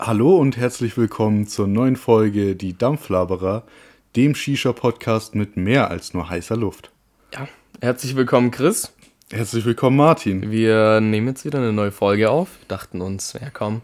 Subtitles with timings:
[0.00, 3.64] Hallo und herzlich willkommen zur neuen Folge Die Dampflaberer,
[4.14, 6.92] dem Shisha-Podcast mit mehr als nur heißer Luft.
[7.34, 7.48] Ja,
[7.80, 8.92] herzlich willkommen, Chris.
[9.32, 10.52] Herzlich willkommen, Martin.
[10.52, 12.48] Wir nehmen jetzt wieder eine neue Folge auf.
[12.60, 13.80] Wir dachten uns, ja komm,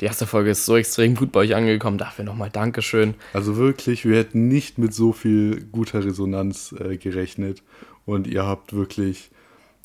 [0.00, 1.98] die erste Folge ist so extrem gut bei euch angekommen.
[1.98, 3.12] Dafür nochmal Dankeschön.
[3.34, 7.62] Also wirklich, wir hätten nicht mit so viel guter Resonanz äh, gerechnet.
[8.06, 9.30] Und ihr habt wirklich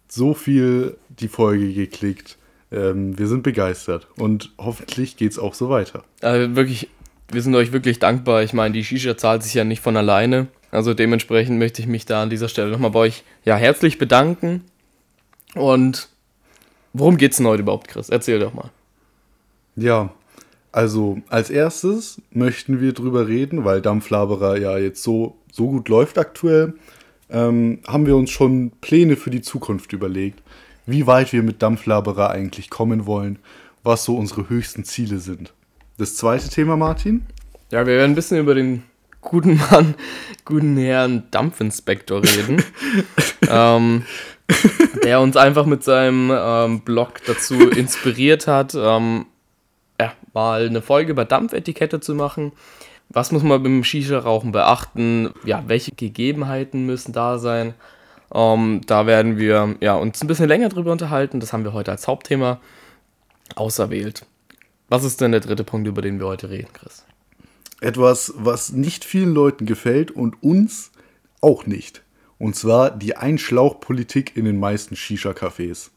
[0.08, 2.39] so viel die Folge geklickt.
[2.72, 6.04] Ähm, wir sind begeistert und hoffentlich geht es auch so weiter.
[6.22, 6.88] Also wirklich,
[7.32, 8.44] wir sind euch wirklich dankbar.
[8.44, 10.48] Ich meine, die Shisha zahlt sich ja nicht von alleine.
[10.72, 14.64] Also dementsprechend möchte ich mich da an dieser Stelle nochmal bei euch ja, herzlich bedanken.
[15.56, 16.10] Und
[16.94, 18.10] worum geht es denn heute überhaupt, Chris?
[18.10, 18.70] Erzähl doch mal.
[19.76, 20.14] Ja,
[20.72, 26.20] also als erstes möchten wir drüber reden, weil Dampflaberer ja jetzt so, so gut läuft
[26.20, 26.74] aktuell,
[27.32, 30.44] ähm, haben wir uns schon Pläne für die Zukunft überlegt
[30.90, 33.40] wie weit wir mit Dampflaberer eigentlich kommen wollen,
[33.84, 35.54] was so unsere höchsten Ziele sind.
[35.98, 37.26] Das zweite Thema, Martin?
[37.72, 38.84] Ja, wir werden ein bisschen über den
[39.22, 39.96] guten Mann,
[40.46, 42.64] guten Herrn Dampfinspektor reden,
[43.50, 44.06] ähm,
[45.04, 49.26] der uns einfach mit seinem ähm, Blog dazu inspiriert hat, ähm,
[50.00, 52.54] ja, mal eine Folge über Dampfetikette zu machen.
[53.10, 55.32] Was muss man beim Shisha-Rauchen beachten?
[55.44, 57.74] Ja, welche Gegebenheiten müssen da sein?
[58.34, 61.40] Ähm, da werden wir ja, uns ein bisschen länger drüber unterhalten.
[61.40, 62.60] Das haben wir heute als Hauptthema
[63.56, 64.26] auserwählt.
[64.88, 67.06] Was ist denn der dritte Punkt, über den wir heute reden, Chris?
[67.82, 70.92] Etwas, was nicht vielen Leuten gefällt und uns
[71.42, 72.02] auch nicht.
[72.38, 75.90] Und zwar die Einschlauchpolitik in den meisten Shisha-Cafés.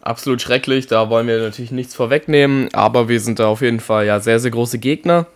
[0.00, 4.06] Absolut schrecklich, da wollen wir natürlich nichts vorwegnehmen, aber wir sind da auf jeden Fall
[4.06, 5.26] ja sehr, sehr große Gegner.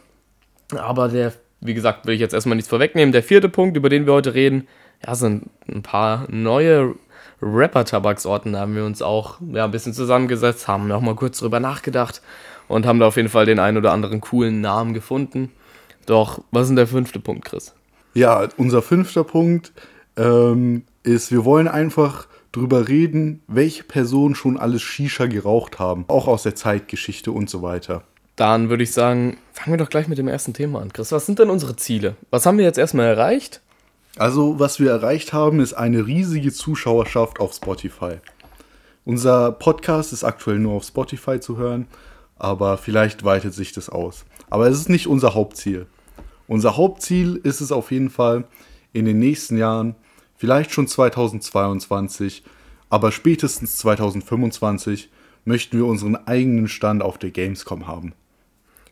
[0.77, 3.13] Aber der, wie gesagt, will ich jetzt erstmal nichts vorwegnehmen.
[3.13, 4.69] Der vierte Punkt, über den wir heute reden,
[5.07, 6.95] ja, sind ein paar neue
[7.41, 8.53] Rapper-Tabaksorten.
[8.53, 12.23] Da haben wir uns auch ja, ein bisschen zusammengesetzt, haben noch mal kurz drüber nachgedacht
[12.69, 15.53] und haben da auf jeden Fall den einen oder anderen coolen Namen gefunden.
[16.07, 17.75] Doch, was ist denn der fünfte Punkt, Chris?
[18.15, 19.73] Ja, unser fünfter Punkt
[20.17, 26.29] ähm, ist, wir wollen einfach drüber reden, welche Personen schon alles Shisha geraucht haben, auch
[26.29, 28.03] aus der Zeitgeschichte und so weiter.
[28.37, 30.93] Dann würde ich sagen, fangen wir doch gleich mit dem ersten Thema an.
[30.93, 32.17] Chris, was sind denn unsere Ziele?
[32.31, 33.61] Was haben wir jetzt erstmal erreicht?
[34.17, 38.17] Also, was wir erreicht haben, ist eine riesige Zuschauerschaft auf Spotify.
[39.05, 41.89] Unser Podcast ist aktuell nur auf Spotify zu hören,
[42.39, 44.25] aber vielleicht weitet sich das aus.
[44.51, 45.87] Aber es ist nicht unser Hauptziel.
[46.47, 48.45] Unser Hauptziel ist es auf jeden Fall,
[48.93, 49.95] in den nächsten Jahren,
[50.37, 52.45] vielleicht schon 2022,
[52.91, 55.09] aber spätestens 2025,
[55.45, 58.13] möchten wir unseren eigenen Stand auf der Gamescom haben.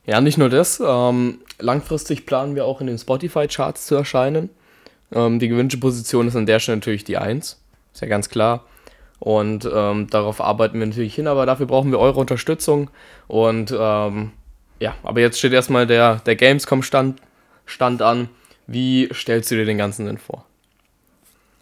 [0.07, 0.83] Ja, nicht nur das.
[0.85, 4.49] Ähm, langfristig planen wir auch in den Spotify-Charts zu erscheinen.
[5.13, 7.61] Ähm, die gewünschte Position ist an der Stelle natürlich die 1.
[7.93, 8.65] Ist ja ganz klar.
[9.19, 12.91] Und ähm, darauf arbeiten wir natürlich hin, aber dafür brauchen wir eure Unterstützung.
[13.29, 14.33] Und ähm,
[14.79, 17.21] ja, aber jetzt steht erstmal der, der Gamescom-Stand
[17.67, 18.29] Stand an.
[18.67, 20.45] Wie stellst du dir den Ganzen denn vor?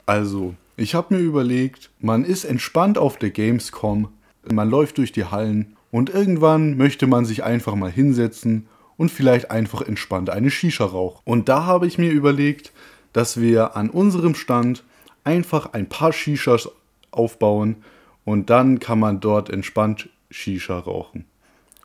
[0.07, 4.09] Also, ich habe mir überlegt, man ist entspannt auf der Gamescom,
[4.51, 9.51] man läuft durch die Hallen und irgendwann möchte man sich einfach mal hinsetzen und vielleicht
[9.51, 11.21] einfach entspannt eine Shisha rauchen.
[11.25, 12.73] Und da habe ich mir überlegt,
[13.13, 14.85] dass wir an unserem Stand
[15.25, 16.69] einfach ein paar Shishas
[17.11, 17.77] aufbauen
[18.25, 21.25] und dann kann man dort entspannt Shisha rauchen.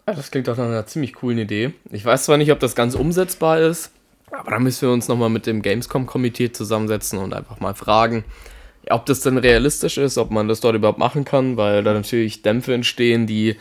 [0.08, 1.74] Ja, das klingt doch nach einer ziemlich coolen Idee.
[1.92, 3.92] Ich weiß zwar nicht, ob das ganz umsetzbar ist,
[4.32, 8.26] aber da müssen wir uns nochmal mit dem Gamescom-Komitee zusammensetzen und einfach mal fragen,
[8.90, 12.42] ob das denn realistisch ist, ob man das dort überhaupt machen kann, weil da natürlich
[12.42, 13.56] Dämpfe entstehen, die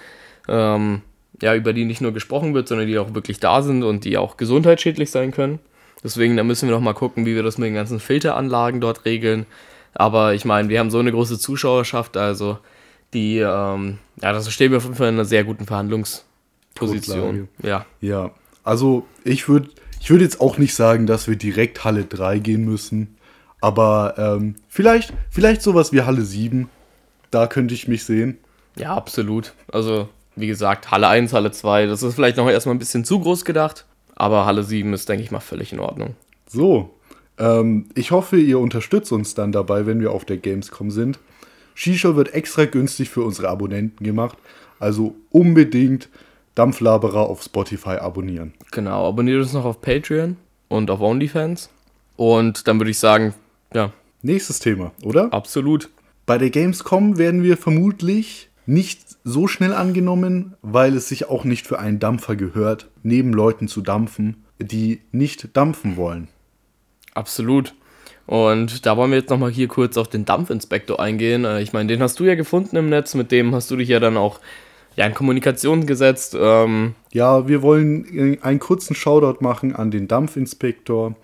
[0.48, 1.02] ähm,
[1.40, 4.16] ja, über die nicht nur gesprochen wird, sondern die auch wirklich da sind und die
[4.16, 5.60] auch gesundheitsschädlich sein können.
[6.04, 9.04] Deswegen, da müssen wir noch mal gucken, wie wir das mit den ganzen Filteranlagen dort
[9.04, 9.46] regeln.
[9.94, 12.58] Aber ich meine, wir haben so eine große Zuschauerschaft, also
[13.14, 17.48] die, ähm, ja, das stehen wir auf jeden Fall in einer sehr guten Verhandlungsposition.
[17.62, 17.84] Ja.
[18.00, 18.30] Ja,
[18.64, 19.68] also ich würde
[20.02, 23.16] ich würd jetzt auch nicht sagen, dass wir direkt Halle 3 gehen müssen.
[23.60, 26.68] Aber ähm, vielleicht, vielleicht sowas wie Halle 7.
[27.30, 28.38] Da könnte ich mich sehen.
[28.76, 29.52] Ja, absolut.
[29.70, 33.20] Also, wie gesagt, Halle 1, Halle 2, das ist vielleicht noch erstmal ein bisschen zu
[33.20, 33.86] groß gedacht.
[34.14, 36.14] Aber Halle 7 ist, denke ich mal, völlig in Ordnung.
[36.46, 36.90] So,
[37.38, 41.18] ähm, ich hoffe, ihr unterstützt uns dann dabei, wenn wir auf der Gamescom sind.
[41.74, 44.38] Shisha wird extra günstig für unsere Abonnenten gemacht.
[44.78, 46.08] Also unbedingt
[46.54, 48.52] Dampflaberer auf Spotify abonnieren.
[48.72, 50.36] Genau, abonniert uns noch auf Patreon
[50.68, 51.70] und auf OnlyFans.
[52.16, 53.34] Und dann würde ich sagen,
[53.72, 53.92] ja.
[54.22, 55.32] Nächstes Thema, oder?
[55.32, 55.90] Absolut.
[56.26, 61.66] Bei der Gamescom werden wir vermutlich nicht so schnell angenommen, weil es sich auch nicht
[61.66, 66.28] für einen Dampfer gehört, neben Leuten zu dampfen, die nicht dampfen wollen.
[67.14, 67.74] Absolut.
[68.26, 71.44] Und da wollen wir jetzt nochmal hier kurz auf den Dampfinspektor eingehen.
[71.44, 73.88] Äh, ich meine, den hast du ja gefunden im Netz, mit dem hast du dich
[73.88, 74.40] ja dann auch
[74.96, 76.36] ja, in Kommunikation gesetzt.
[76.38, 81.16] Ähm, Ja, wir wollen einen kurzen Shoutout machen an den Dampfinspektor.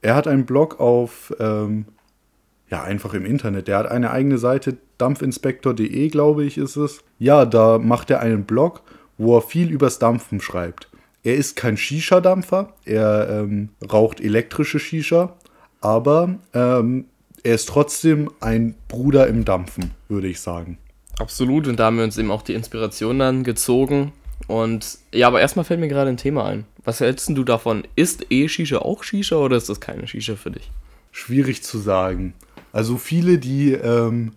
[0.00, 1.86] Er hat einen Blog auf, ähm,
[2.70, 3.68] ja, einfach im Internet.
[3.68, 7.02] Der hat eine eigene Seite, dampfinspektor.de, glaube ich, ist es.
[7.18, 8.82] Ja, da macht er einen Blog,
[9.18, 10.88] wo er viel übers Dampfen schreibt.
[11.22, 15.34] Er ist kein Shisha-Dampfer, er ähm, raucht elektrische Shisha,
[15.80, 17.06] aber ähm,
[17.42, 20.78] er ist trotzdem ein Bruder im Dampfen, würde ich sagen.
[21.18, 21.66] absolut.
[21.66, 24.12] Und da haben wir uns eben auch die Inspiration dann gezogen.
[24.46, 26.64] Und ja, aber erstmal fällt mir gerade ein Thema ein.
[26.84, 27.82] Was hältst du davon?
[27.96, 30.70] Ist E-Shisha auch Shisha oder ist das keine Shisha für dich?
[31.10, 32.34] Schwierig zu sagen.
[32.72, 34.32] Also viele, die ähm,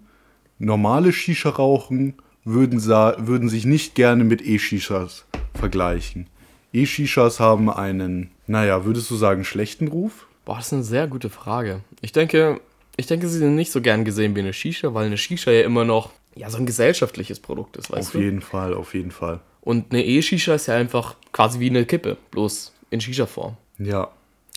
[0.60, 6.28] normale Shisha rauchen, würden, würden sich nicht gerne mit E-Shishas vergleichen.
[6.74, 10.28] E-Shishas haben einen, naja, würdest du sagen, schlechten Ruf?
[10.46, 11.82] Boah, das ist eine sehr gute Frage.
[12.02, 12.62] Ich denke,
[12.98, 15.62] ich denke, sie sind nicht so gern gesehen wie eine Shisha, weil eine Shisha ja
[15.62, 18.20] immer noch ja, so ein gesellschaftliches Produkt ist, weißt Auf du?
[18.20, 19.40] jeden Fall, auf jeden Fall.
[19.62, 23.58] Und eine E-Shisha ist ja einfach quasi wie eine Kippe, bloß in Shisha-Form.
[23.78, 24.10] Ja.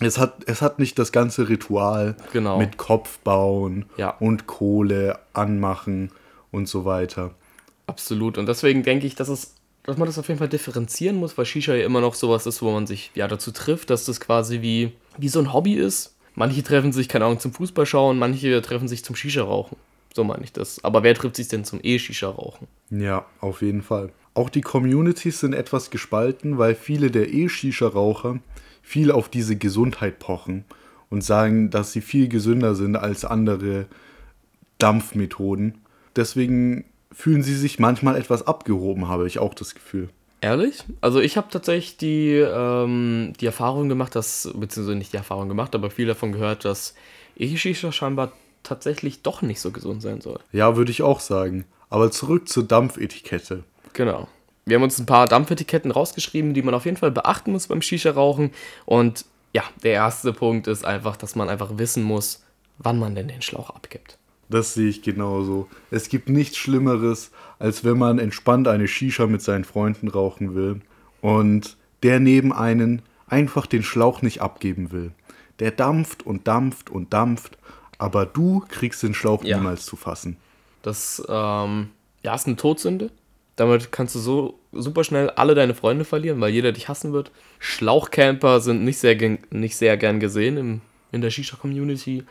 [0.04, 2.58] Es hat, es hat nicht das ganze Ritual Genau.
[2.58, 4.10] mit Kopf bauen Ja.
[4.20, 6.10] und Kohle anmachen
[6.50, 7.32] und so weiter.
[7.86, 8.38] Absolut.
[8.38, 9.54] Und deswegen denke ich, dass es,
[9.84, 12.62] dass man das auf jeden Fall differenzieren muss, weil Shisha ja immer noch sowas ist,
[12.62, 16.14] wo man sich ja dazu trifft, dass das quasi wie, wie so ein Hobby ist.
[16.34, 19.76] Manche treffen sich, keine Ahnung, zum Fußball schauen, manche treffen sich zum Shisha rauchen.
[20.14, 20.82] So meine ich das.
[20.84, 22.66] Aber wer trifft sich denn zum E-Shisha rauchen?
[22.90, 24.10] Ja, auf jeden Fall.
[24.34, 28.38] Auch die Communities sind etwas gespalten, weil viele der E-Shisha-Raucher
[28.82, 30.64] viel auf diese Gesundheit pochen
[31.08, 33.86] und sagen, dass sie viel gesünder sind als andere
[34.78, 35.78] Dampfmethoden.
[36.16, 40.08] Deswegen fühlen sie sich manchmal etwas abgehoben, habe ich auch das Gefühl.
[40.40, 40.82] Ehrlich?
[41.00, 45.74] Also ich habe tatsächlich die, ähm, die Erfahrung gemacht, dass, beziehungsweise nicht die Erfahrung gemacht,
[45.74, 46.94] aber viel davon gehört, dass
[47.36, 48.32] E-Shisha scheinbar
[48.64, 50.40] tatsächlich doch nicht so gesund sein soll.
[50.50, 51.64] Ja, würde ich auch sagen.
[51.90, 53.64] Aber zurück zur Dampfetikette.
[53.92, 54.28] Genau.
[54.64, 57.82] Wir haben uns ein paar Dampfetiketten rausgeschrieben, die man auf jeden Fall beachten muss beim
[57.82, 58.52] Shisha-Rauchen.
[58.86, 62.44] Und ja, der erste Punkt ist einfach, dass man einfach wissen muss,
[62.78, 64.18] wann man denn den Schlauch abgibt.
[64.48, 65.68] Das sehe ich genauso.
[65.90, 70.80] Es gibt nichts Schlimmeres, als wenn man entspannt eine Shisha mit seinen Freunden rauchen will
[71.20, 75.12] und der neben einen einfach den Schlauch nicht abgeben will.
[75.58, 77.56] Der dampft und dampft und dampft,
[77.98, 79.56] aber du kriegst den Schlauch Ja.
[79.56, 80.36] niemals zu fassen.
[80.82, 81.90] Das ähm,
[82.22, 83.10] ja, ist eine Todsünde.
[83.56, 87.30] Damit kannst du so super schnell alle deine Freunde verlieren, weil jeder dich hassen wird.
[87.58, 89.16] Schlauchcamper sind nicht sehr,
[89.50, 92.24] nicht sehr gern gesehen im, in der Shisha-Community.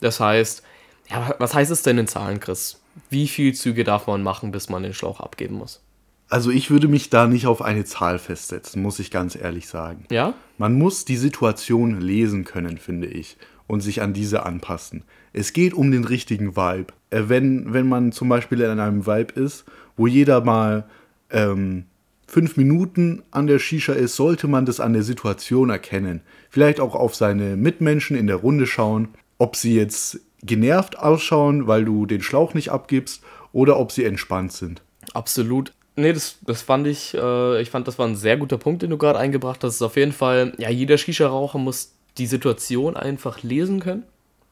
[0.00, 0.62] Das heißt,
[1.10, 2.80] ja, was heißt es denn in Zahlen, Chris?
[3.10, 5.80] Wie viele Züge darf man machen, bis man den Schlauch abgeben muss?
[6.28, 10.06] Also ich würde mich da nicht auf eine Zahl festsetzen, muss ich ganz ehrlich sagen.
[10.10, 10.34] Ja?
[10.58, 13.36] Man muss die Situation lesen können, finde ich,
[13.66, 15.02] und sich an diese anpassen.
[15.32, 16.92] Es geht um den richtigen Vibe.
[17.10, 19.64] Äh, wenn, wenn man zum Beispiel in einem Vibe ist,
[19.96, 20.84] wo jeder mal
[21.30, 21.84] ähm,
[22.26, 26.22] fünf Minuten an der Shisha ist, sollte man das an der Situation erkennen.
[26.50, 29.08] Vielleicht auch auf seine Mitmenschen in der Runde schauen,
[29.38, 33.22] ob sie jetzt genervt ausschauen, weil du den Schlauch nicht abgibst,
[33.52, 34.82] oder ob sie entspannt sind.
[35.14, 35.72] Absolut.
[35.96, 38.90] Nee, das, das fand ich, äh, ich fand, das war ein sehr guter Punkt, den
[38.90, 39.80] du gerade eingebracht hast.
[39.80, 44.04] Auf jeden Fall, ja, jeder Shisha-Raucher muss die Situation einfach lesen können.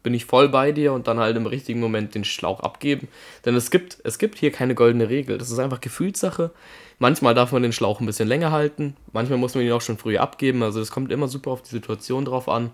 [0.03, 3.09] Bin ich voll bei dir und dann halt im richtigen Moment den Schlauch abgeben.
[3.47, 5.39] Denn es gibt, es gibt hier keine goldene Regel.
[5.39, 6.51] Das ist einfach Gefühlssache.
[6.99, 8.97] Manchmal darf man den Schlauch ein bisschen länger halten.
[9.13, 10.63] Manchmal muss man ihn auch schon früher abgeben.
[10.63, 12.71] Also es kommt immer super auf die Situation drauf an.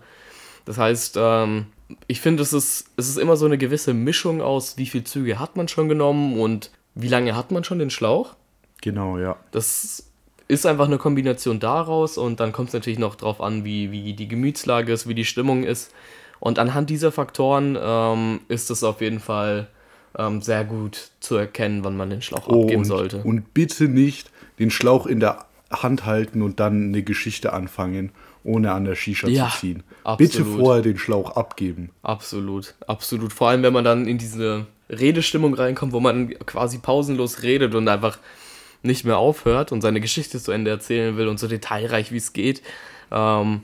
[0.65, 1.67] Das heißt, ähm,
[2.07, 5.39] ich finde, es ist, es ist immer so eine gewisse Mischung aus, wie viele Züge
[5.39, 8.35] hat man schon genommen und wie lange hat man schon den Schlauch.
[8.81, 9.37] Genau, ja.
[9.51, 10.10] Das
[10.51, 14.13] ist einfach eine Kombination daraus und dann kommt es natürlich noch drauf an, wie, wie
[14.13, 15.91] die Gemütslage ist, wie die Stimmung ist.
[16.39, 19.67] Und anhand dieser Faktoren ähm, ist es auf jeden Fall
[20.17, 23.21] ähm, sehr gut zu erkennen, wann man den Schlauch Oh, abgeben und, sollte.
[23.23, 24.29] Und bitte nicht
[24.59, 28.11] den Schlauch in der Hand halten und dann eine Geschichte anfangen,
[28.43, 29.83] ohne an der Shisha Ja, zu ziehen.
[30.03, 30.17] absolut.
[30.17, 31.91] Bitte vorher den Schlauch abgeben.
[32.03, 33.31] Absolut, absolut.
[33.31, 37.87] Vor allem, wenn man dann in diese Redestimmung reinkommt, wo man quasi pausenlos redet und
[37.87, 38.17] einfach
[38.83, 42.33] nicht mehr aufhört und seine Geschichte zu Ende erzählen will und so detailreich wie es
[42.33, 42.61] geht,
[43.11, 43.61] ähm,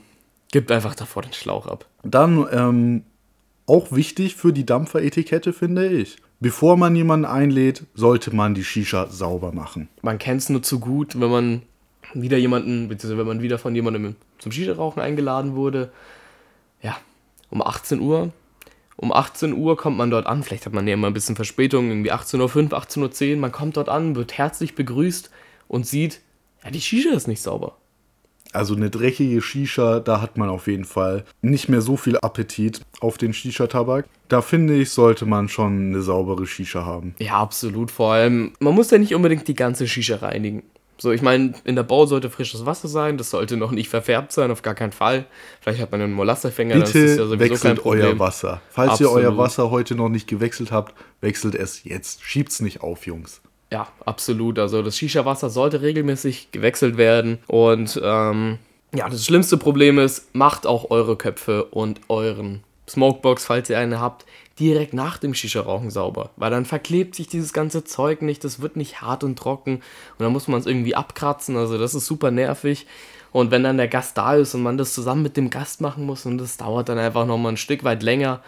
[0.51, 1.85] gibt einfach davor den Schlauch ab.
[2.03, 3.03] Dann ähm,
[3.65, 6.17] auch wichtig für die Dampferetikette, finde ich.
[6.39, 9.89] Bevor man jemanden einlädt, sollte man die Shisha sauber machen.
[10.03, 11.61] Man kennt es nur zu gut, wenn man
[12.13, 15.91] wieder jemanden, beziehungsweise wenn man wieder von jemandem zum Shisha-Rauchen eingeladen wurde.
[16.81, 16.97] Ja,
[17.49, 18.31] um 18 Uhr.
[18.97, 20.43] Um 18 Uhr kommt man dort an.
[20.43, 23.37] Vielleicht hat man ja immer ein bisschen Verspätung, irgendwie 18.05 Uhr, 18.10 Uhr.
[23.37, 25.29] Man kommt dort an, wird herzlich begrüßt
[25.67, 26.21] und sieht,
[26.63, 27.77] ja, die Shisha ist nicht sauber.
[28.53, 32.81] Also eine dreckige Shisha, da hat man auf jeden Fall nicht mehr so viel Appetit
[32.99, 34.05] auf den Shisha-Tabak.
[34.29, 37.13] Da finde ich, sollte man schon eine saubere Shisha haben.
[37.19, 37.91] Ja, absolut.
[37.91, 40.63] Vor allem, man muss ja nicht unbedingt die ganze Shisha reinigen.
[40.99, 44.31] So, ich meine, in der Bau sollte frisches Wasser sein, das sollte noch nicht verfärbt
[44.31, 45.25] sein, auf gar keinen Fall.
[45.61, 48.61] Vielleicht hat man einen Molassefänger, dann ist das ja sowieso wechselt euer Wasser.
[48.71, 49.11] Falls Absolut.
[49.11, 52.23] ihr euer Wasser heute noch nicht gewechselt habt, wechselt es jetzt.
[52.23, 53.41] Schiebt's nicht auf, Jungs.
[53.71, 54.59] Ja, absolut.
[54.59, 57.39] Also das Shisha-Wasser sollte regelmäßig gewechselt werden.
[57.47, 58.59] Und ähm,
[58.93, 63.99] ja, das schlimmste Problem ist, macht auch eure Köpfe und euren Smokebox, falls ihr eine
[63.99, 64.25] habt,
[64.59, 66.31] direkt nach dem Shisha-Rauchen sauber.
[66.35, 70.23] Weil dann verklebt sich dieses ganze Zeug nicht, das wird nicht hart und trocken und
[70.23, 71.57] dann muss man es irgendwie abkratzen.
[71.57, 72.87] Also das ist super nervig.
[73.31, 76.05] Und wenn dann der Gast da ist und man das zusammen mit dem Gast machen
[76.05, 78.41] muss und das dauert dann einfach nochmal ein Stück weit länger.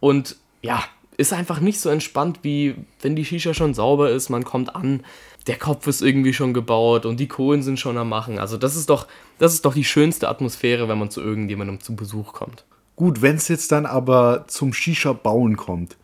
[0.00, 0.82] Und ja,
[1.16, 5.04] ist einfach nicht so entspannt, wie wenn die Shisha schon sauber ist, man kommt an,
[5.46, 8.38] der Kopf ist irgendwie schon gebaut und die Kohlen sind schon am Machen.
[8.38, 9.06] Also das ist doch,
[9.38, 12.64] das ist doch die schönste Atmosphäre, wenn man zu irgendjemandem zu Besuch kommt.
[13.02, 15.96] Gut, wenn es jetzt dann aber zum Shisha-Bauen kommt,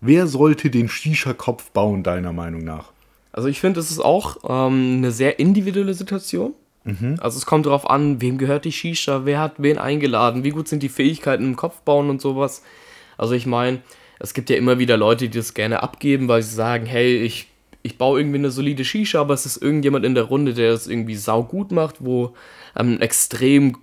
[0.00, 2.92] wer sollte den Shisha-Kopf bauen, deiner Meinung nach?
[3.32, 6.54] Also ich finde, es ist auch ähm, eine sehr individuelle Situation.
[6.84, 7.16] Mhm.
[7.18, 10.68] Also es kommt darauf an, wem gehört die Shisha, wer hat wen eingeladen, wie gut
[10.68, 12.62] sind die Fähigkeiten im Kopf bauen und sowas.
[13.18, 13.80] Also ich meine,
[14.20, 17.48] es gibt ja immer wieder Leute, die das gerne abgeben, weil sie sagen, hey, ich,
[17.82, 20.86] ich baue irgendwie eine solide Shisha, aber es ist irgendjemand in der Runde, der das
[20.86, 22.34] irgendwie saugut macht, wo
[22.76, 23.78] ähm, ein extrem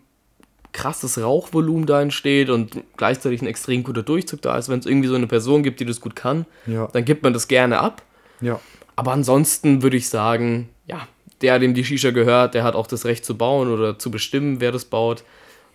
[0.74, 4.70] krasses Rauchvolumen da entsteht und gleichzeitig ein extrem guter Durchzug da ist.
[4.70, 6.88] Wenn es irgendwie so eine Person gibt, die das gut kann, ja.
[6.94, 8.02] dann gibt man das gerne ab.
[8.40, 8.60] Ja.
[8.96, 11.08] Aber ansonsten würde ich sagen, ja,
[11.42, 14.60] der, dem die Shisha gehört, der hat auch das Recht zu bauen oder zu bestimmen,
[14.60, 15.24] wer das baut.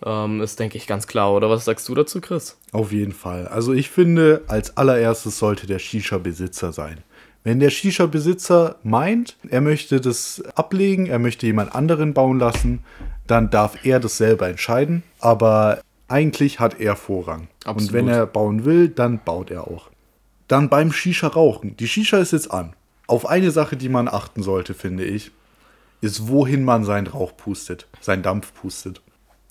[0.05, 1.33] Ähm, ist, denke ich, ganz klar.
[1.33, 2.57] Oder was sagst du dazu, Chris?
[2.71, 3.47] Auf jeden Fall.
[3.47, 7.03] Also ich finde, als allererstes sollte der Shisha-Besitzer sein.
[7.43, 12.83] Wenn der Shisha-Besitzer meint, er möchte das ablegen, er möchte jemand anderen bauen lassen,
[13.25, 15.03] dann darf er das selber entscheiden.
[15.19, 17.47] Aber eigentlich hat er Vorrang.
[17.63, 17.81] Absolut.
[17.81, 19.89] Und wenn er bauen will, dann baut er auch.
[20.47, 21.75] Dann beim Shisha rauchen.
[21.77, 22.73] Die Shisha ist jetzt an.
[23.07, 25.31] Auf eine Sache, die man achten sollte, finde ich,
[26.01, 29.01] ist, wohin man seinen Rauch pustet, seinen Dampf pustet.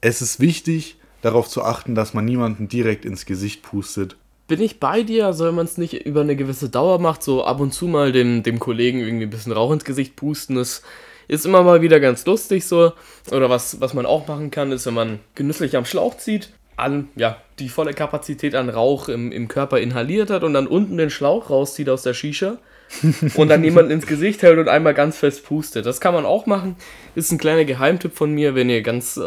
[0.01, 4.17] Es ist wichtig, darauf zu achten, dass man niemanden direkt ins Gesicht pustet.
[4.49, 7.61] Bin ich bei dir, soll man es nicht über eine gewisse Dauer macht, so ab
[7.61, 10.83] und zu mal dem, dem Kollegen irgendwie ein bisschen Rauch ins Gesicht pusten, das
[11.29, 12.93] ist immer mal wieder ganz lustig so.
[13.31, 17.09] Oder was, was man auch machen kann, ist, wenn man genüsslich am Schlauch zieht, an,
[17.17, 21.11] ja, die volle Kapazität an Rauch im, im Körper inhaliert hat und dann unten den
[21.11, 22.59] Schlauch rauszieht aus der Shisha
[23.35, 25.87] und dann jemanden ins Gesicht hält und einmal ganz fest pustet.
[25.87, 26.77] Das kann man auch machen.
[27.15, 29.21] Ist ein kleiner Geheimtipp von mir, wenn ihr ganz, äh,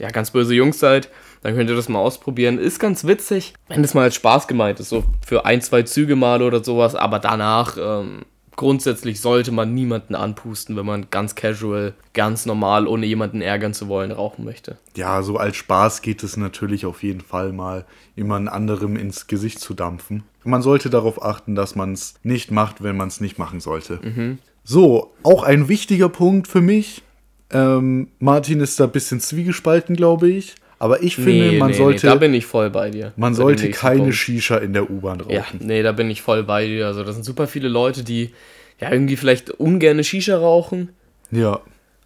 [0.00, 1.10] ja, ganz böse Jungs seid,
[1.46, 2.58] dann könnt ihr das mal ausprobieren.
[2.58, 6.16] Ist ganz witzig, wenn das mal als Spaß gemeint ist, so für ein, zwei Züge
[6.16, 8.24] mal oder sowas, aber danach ähm,
[8.56, 13.86] grundsätzlich sollte man niemanden anpusten, wenn man ganz casual, ganz normal, ohne jemanden ärgern zu
[13.86, 14.76] wollen, rauchen möchte.
[14.96, 17.84] Ja, so als Spaß geht es natürlich auf jeden Fall mal,
[18.16, 20.24] jemand anderem ins Gesicht zu dampfen.
[20.42, 24.00] Man sollte darauf achten, dass man es nicht macht, wenn man es nicht machen sollte.
[24.02, 24.38] Mhm.
[24.64, 27.04] So, auch ein wichtiger Punkt für mich.
[27.50, 30.56] Ähm, Martin ist da ein bisschen zwiegespalten, glaube ich.
[30.78, 32.06] Aber ich finde, nee, man nee, sollte.
[32.06, 33.12] Nee, da bin ich voll bei dir.
[33.16, 34.14] Man sollte keine Punkt.
[34.14, 35.32] Shisha in der U-Bahn rauchen.
[35.32, 36.86] Ja, nee, da bin ich voll bei dir.
[36.86, 38.32] Also, das sind super viele Leute, die
[38.78, 40.90] ja irgendwie vielleicht ungern Shisha rauchen.
[41.30, 41.60] Ja.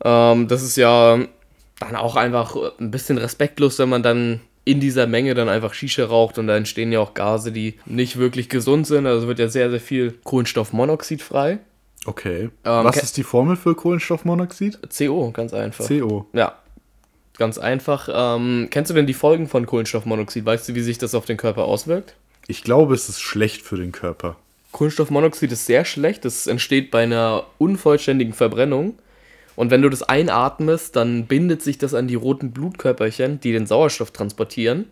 [0.05, 1.19] Ähm, das ist ja
[1.81, 6.05] dann auch einfach ein bisschen respektlos, wenn man dann in dieser Menge dann einfach Shisha
[6.05, 9.07] raucht und da entstehen ja auch Gase, die nicht wirklich gesund sind.
[9.07, 11.59] Also wird ja sehr, sehr viel Kohlenstoffmonoxid frei.
[12.07, 12.51] Okay.
[12.65, 14.79] Ähm, Was ist die Formel für Kohlenstoffmonoxid?
[14.97, 15.87] CO, ganz einfach.
[15.87, 16.27] CO.
[16.33, 16.60] Ja,
[17.41, 18.11] Ganz einfach.
[18.13, 20.45] Ähm, kennst du denn die Folgen von Kohlenstoffmonoxid?
[20.45, 22.15] Weißt du, wie sich das auf den Körper auswirkt?
[22.49, 24.37] Ich glaube, es ist schlecht für den Körper.
[24.73, 26.27] Kohlenstoffmonoxid ist sehr schlecht.
[26.27, 28.99] Es entsteht bei einer unvollständigen Verbrennung.
[29.57, 33.67] Und wenn du das einatmest, dann bindet sich das an die roten Blutkörperchen, die den
[33.67, 34.89] Sauerstoff transportieren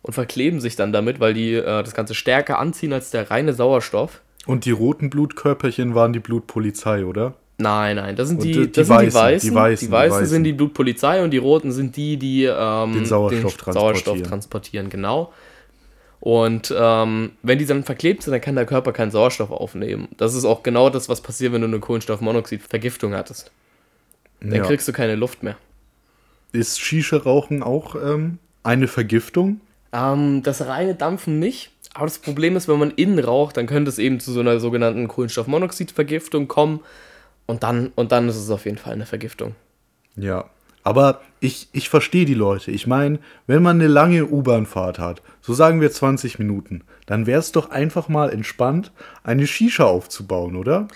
[0.00, 3.52] und verkleben sich dann damit, weil die äh, das Ganze stärker anziehen als der reine
[3.52, 4.22] Sauerstoff.
[4.46, 7.34] Und die roten Blutkörperchen waren die Blutpolizei, oder?
[7.60, 9.88] Nein, nein, das sind die, die, das die, sind Weißen, die, Weißen, die Weißen.
[9.88, 13.42] Die Weißen sind die Blutpolizei und die Roten sind die, die ähm, den, Sauerstoff, den
[13.42, 13.72] transportieren.
[13.74, 14.88] Sauerstoff transportieren.
[14.88, 15.32] Genau.
[16.20, 20.08] Und ähm, wenn die dann verklebt sind, dann kann der Körper keinen Sauerstoff aufnehmen.
[20.16, 23.50] Das ist auch genau das, was passiert, wenn du eine Kohlenstoffmonoxidvergiftung hattest.
[24.40, 24.62] Dann ja.
[24.62, 25.56] kriegst du keine Luft mehr.
[26.52, 29.60] Ist Shisha-Rauchen auch ähm, eine Vergiftung?
[29.92, 31.70] Ähm, das reine Dampfen nicht.
[31.94, 34.60] Aber das Problem ist, wenn man innen raucht, dann könnte es eben zu so einer
[34.60, 36.80] sogenannten Kohlenstoffmonoxidvergiftung kommen.
[37.50, 39.56] Und dann, und dann ist es auf jeden Fall eine Vergiftung.
[40.14, 40.44] Ja.
[40.84, 42.70] Aber ich, ich verstehe die Leute.
[42.70, 47.40] Ich meine, wenn man eine lange U-Bahn-Fahrt hat, so sagen wir 20 Minuten, dann wäre
[47.40, 48.92] es doch einfach mal entspannt,
[49.24, 50.86] eine Shisha aufzubauen, oder?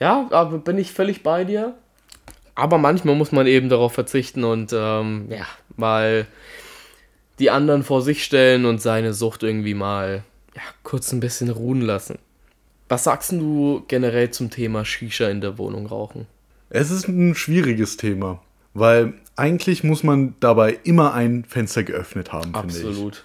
[0.00, 1.74] Ja, aber bin ich völlig bei dir.
[2.56, 6.26] Aber manchmal muss man eben darauf verzichten und ähm, ja, mal
[7.38, 10.24] die anderen vor sich stellen und seine Sucht irgendwie mal
[10.56, 12.18] ja, kurz ein bisschen ruhen lassen.
[12.90, 16.26] Was sagst du generell zum Thema Shisha in der Wohnung rauchen?
[16.70, 18.42] Es ist ein schwieriges Thema,
[18.74, 22.84] weil eigentlich muss man dabei immer ein Fenster geöffnet haben, finde ich.
[22.84, 23.24] Absolut.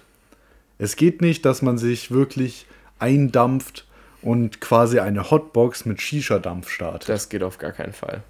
[0.78, 2.66] Es geht nicht, dass man sich wirklich
[3.00, 3.88] eindampft
[4.22, 7.08] und quasi eine Hotbox mit Shisha-Dampf startet.
[7.08, 8.22] Das geht auf gar keinen Fall.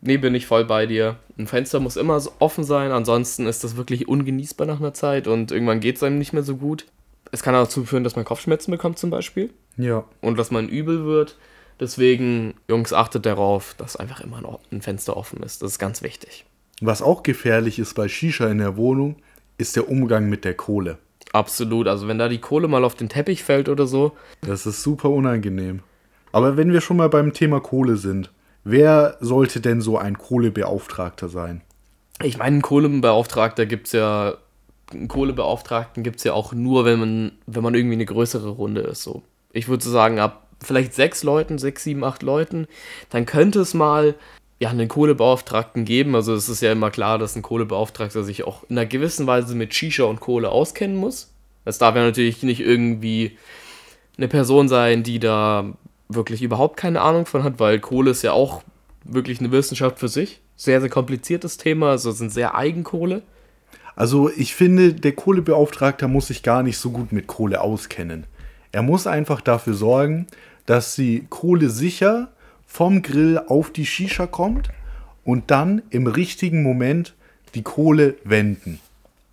[0.00, 1.16] Nee, bin ich voll bei dir.
[1.38, 5.52] Ein Fenster muss immer offen sein, ansonsten ist das wirklich ungenießbar nach einer Zeit und
[5.52, 6.84] irgendwann geht es einem nicht mehr so gut.
[7.32, 10.04] Es kann auch dazu führen, dass man Kopfschmerzen bekommt zum Beispiel Ja.
[10.20, 11.36] und dass man übel wird.
[11.80, 15.62] Deswegen, Jungs, achtet darauf, dass einfach immer ein, ein Fenster offen ist.
[15.62, 16.44] Das ist ganz wichtig.
[16.80, 19.16] Was auch gefährlich ist bei Shisha in der Wohnung,
[19.58, 20.98] ist der Umgang mit der Kohle.
[21.32, 21.88] Absolut.
[21.88, 25.10] Also wenn da die Kohle mal auf den Teppich fällt oder so, Das ist super
[25.10, 25.80] unangenehm.
[26.30, 28.30] Aber wenn wir schon mal beim Thema Kohle sind,
[28.62, 31.62] wer sollte denn so ein Kohlebeauftragter sein?
[32.22, 34.34] Ich meine, einen Kohlebeauftragter gibt es ja,
[34.94, 38.82] einen Kohlebeauftragten gibt es ja auch nur, wenn man, wenn man irgendwie eine größere Runde
[38.82, 39.02] ist.
[39.02, 39.22] So.
[39.52, 42.66] Ich würde so sagen, ab vielleicht sechs Leuten, sechs, sieben, acht Leuten,
[43.10, 44.14] dann könnte es mal
[44.58, 46.14] ja, einen Kohlebeauftragten geben.
[46.14, 49.54] Also es ist ja immer klar, dass ein Kohlebeauftragter sich auch in einer gewissen Weise
[49.54, 51.32] mit Shisha und Kohle auskennen muss.
[51.64, 53.36] Es darf ja natürlich nicht irgendwie
[54.16, 55.72] eine Person sein, die da
[56.08, 58.62] wirklich überhaupt keine Ahnung von hat, weil Kohle ist ja auch
[59.04, 60.40] wirklich eine Wissenschaft für sich.
[60.56, 63.22] Sehr, sehr kompliziertes Thema, also sind sehr Eigenkohle.
[63.96, 68.24] Also ich finde, der Kohlebeauftragter muss sich gar nicht so gut mit Kohle auskennen.
[68.72, 70.26] Er muss einfach dafür sorgen,
[70.66, 72.32] dass die Kohle sicher
[72.66, 74.68] vom Grill auf die Shisha kommt
[75.24, 77.14] und dann im richtigen Moment
[77.54, 78.80] die Kohle wenden.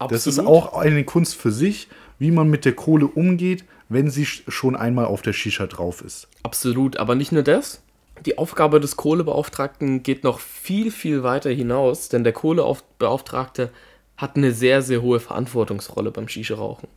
[0.09, 1.87] Das ist auch eine Kunst für sich,
[2.19, 6.01] wie man mit der Kohle umgeht, wenn sie sch- schon einmal auf der Shisha drauf
[6.01, 6.27] ist.
[6.43, 7.81] Absolut, aber nicht nur das.
[8.25, 13.71] Die Aufgabe des Kohlebeauftragten geht noch viel, viel weiter hinaus, denn der Kohlebeauftragte
[14.21, 16.87] hat eine sehr, sehr hohe Verantwortungsrolle beim Shisha-Rauchen.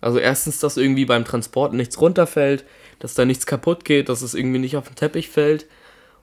[0.00, 2.64] Also erstens, dass irgendwie beim Transport nichts runterfällt,
[2.98, 5.66] dass da nichts kaputt geht, dass es irgendwie nicht auf den Teppich fällt.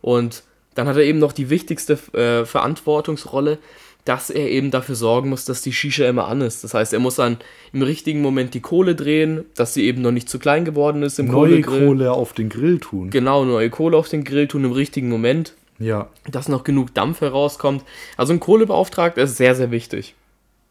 [0.02, 0.44] Und
[0.74, 3.60] dann hat er eben noch die wichtigste äh, Verantwortungsrolle,
[4.06, 6.64] dass er eben dafür sorgen muss, dass die Shisha immer an ist.
[6.64, 7.38] Das heißt, er muss dann
[7.74, 11.20] im richtigen Moment die Kohle drehen, dass sie eben noch nicht zu klein geworden ist
[11.20, 11.88] im Neue Kohlegrill.
[11.88, 13.10] Kohle auf den Grill tun.
[13.10, 16.10] Genau, neue Kohle auf den Grill tun im richtigen Moment, Ja.
[16.30, 17.84] dass noch genug Dampf herauskommt.
[18.16, 20.16] Also ein Kohlebeauftragter ist sehr, sehr wichtig.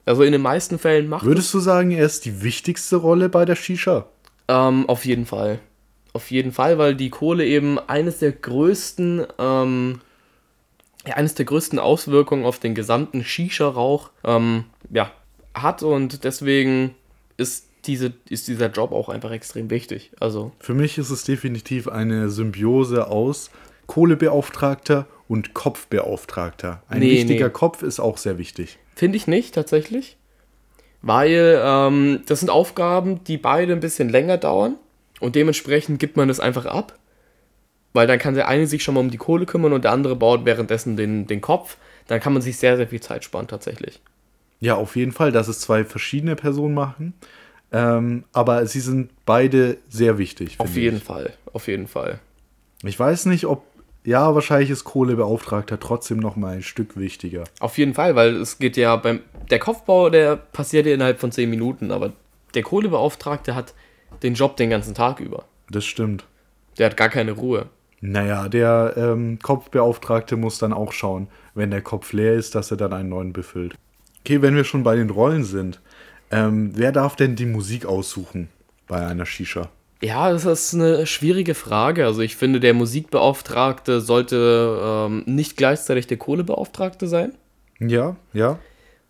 [0.04, 3.44] Also in den meisten Fällen macht Würdest du sagen, er ist die wichtigste Rolle bei
[3.44, 4.06] der Shisha?
[4.48, 5.58] Ähm, auf jeden Fall.
[6.12, 10.00] Auf jeden Fall, weil die Kohle eben eines der größten, ähm,
[11.06, 15.10] ja, eines der größten Auswirkungen auf den gesamten Shisha-Rauch ähm, ja,
[15.54, 16.94] hat und deswegen
[17.36, 20.12] ist, diese, ist dieser Job auch einfach extrem wichtig.
[20.20, 23.50] Also, Für mich ist es definitiv eine Symbiose aus
[23.86, 26.82] Kohlebeauftragter und Kopfbeauftragter.
[26.88, 27.52] Ein Nee, wichtiger nee.
[27.52, 28.78] Kopf ist auch sehr wichtig.
[28.94, 30.16] finde ich nicht tatsächlich,
[31.02, 34.76] weil ähm, das sind Aufgaben, die beide ein bisschen länger dauern
[35.20, 36.98] und dementsprechend gibt man das einfach ab.
[37.92, 40.16] Weil dann kann der eine sich schon mal um die Kohle kümmern und der andere
[40.16, 41.78] baut währenddessen den, den Kopf.
[42.08, 44.02] Dann kann man sich sehr, sehr viel Zeit sparen tatsächlich.
[44.60, 47.14] Ja, auf jeden Fall, dass es zwei verschiedene Personen machen.
[47.72, 50.56] Ähm, aber sie sind beide sehr wichtig.
[50.58, 51.04] Auf jeden ich.
[51.04, 52.20] Fall, auf jeden Fall.
[52.82, 53.64] Ich weiß nicht, ob.
[54.06, 57.42] Ja, wahrscheinlich ist Kohlebeauftragter trotzdem noch mal ein Stück wichtiger.
[57.58, 59.20] Auf jeden Fall, weil es geht ja beim.
[59.50, 62.12] Der Kopfbau, der passiert ja innerhalb von 10 Minuten, aber
[62.54, 63.74] der Kohlebeauftragte hat
[64.22, 65.44] den Job den ganzen Tag über.
[65.70, 66.24] Das stimmt.
[66.78, 67.66] Der hat gar keine Ruhe.
[68.00, 72.76] Naja, der ähm, Kopfbeauftragte muss dann auch schauen, wenn der Kopf leer ist, dass er
[72.76, 73.74] dann einen neuen befüllt.
[74.20, 75.80] Okay, wenn wir schon bei den Rollen sind,
[76.30, 78.50] ähm, wer darf denn die Musik aussuchen
[78.86, 79.68] bei einer Shisha?
[80.06, 82.06] Ja, das ist eine schwierige Frage.
[82.06, 87.32] Also ich finde, der Musikbeauftragte sollte ähm, nicht gleichzeitig der Kohlebeauftragte sein,
[87.80, 88.60] Ja, ja.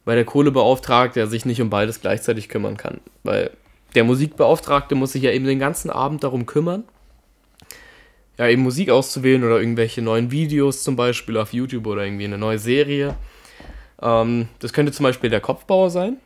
[0.07, 3.01] weil der Kohlebeauftragte sich nicht um beides gleichzeitig kümmern kann.
[3.25, 3.51] Weil
[3.95, 6.85] der Musikbeauftragte muss sich ja eben den ganzen Abend darum kümmern,
[8.39, 12.39] ja, eben Musik auszuwählen oder irgendwelche neuen Videos zum Beispiel auf YouTube oder irgendwie eine
[12.39, 13.17] neue Serie.
[14.01, 16.17] Ähm, das könnte zum Beispiel der Kopfbauer sein.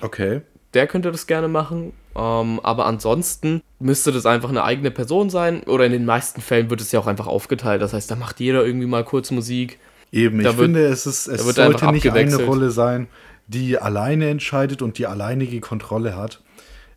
[0.00, 0.40] Okay.
[0.74, 1.92] Der könnte das gerne machen.
[2.16, 5.62] Ähm, aber ansonsten müsste das einfach eine eigene Person sein.
[5.64, 7.80] Oder in den meisten Fällen wird es ja auch einfach aufgeteilt.
[7.82, 9.78] Das heißt, da macht jeder irgendwie mal kurz Musik.
[10.10, 12.44] Eben, Da ich wird- finde, es, ist, es sollte nicht eine.
[12.44, 13.08] Rolle sein,
[13.46, 16.40] die alleine entscheidet und die alleinige Kontrolle hat.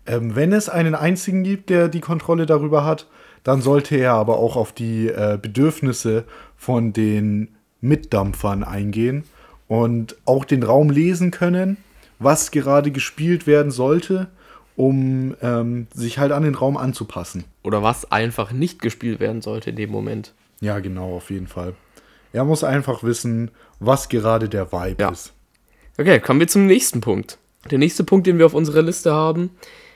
[0.08, 3.08] Ähm, wenn es einen einzigen gibt, der die Kontrolle darüber hat,
[3.44, 6.24] dann sollte er aber auch auf die äh, Bedürfnisse
[6.58, 7.50] von den
[7.82, 9.24] Mitdampfern eingehen
[9.68, 11.78] und auch den Raum lesen können,
[12.24, 14.28] was gerade gespielt werden sollte,
[14.76, 17.44] um ähm, sich halt an den Raum anzupassen.
[17.64, 20.34] Oder was einfach nicht gespielt werden sollte in dem Moment.
[20.60, 21.74] Ja, genau, auf jeden Fall.
[22.34, 25.10] Er muss einfach wissen, was gerade der Vibe Ja.
[25.10, 25.34] ist.
[25.98, 27.38] Okay, kommen wir zum nächsten Punkt.
[27.70, 29.52] Der nächste Punkt, den wir auf unserer Liste haben,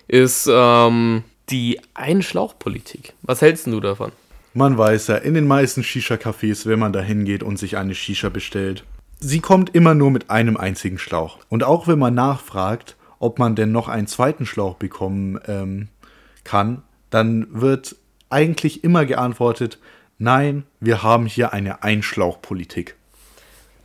[0.07, 3.13] ist ähm, die Einschlauchpolitik.
[3.21, 4.11] Was hältst du davon?
[4.53, 8.29] Man weiß ja, in den meisten Shisha-Cafés, wenn man da hingeht und sich eine Shisha
[8.29, 8.83] bestellt,
[9.25, 11.39] sie kommt immer nur mit einem einzigen Schlauch.
[11.49, 15.87] Und auch wenn man nachfragt, ob man denn noch einen zweiten Schlauch bekommen ähm,
[16.43, 17.95] kann, dann wird
[18.29, 19.79] eigentlich immer geantwortet,
[20.19, 22.95] nein, wir haben hier eine Einschlauchpolitik.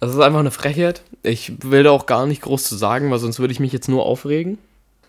[0.01, 1.03] Das ist einfach eine Frechheit.
[1.23, 3.89] Ich will da auch gar nicht groß zu sagen, weil sonst würde ich mich jetzt
[3.89, 4.59] nur aufregen.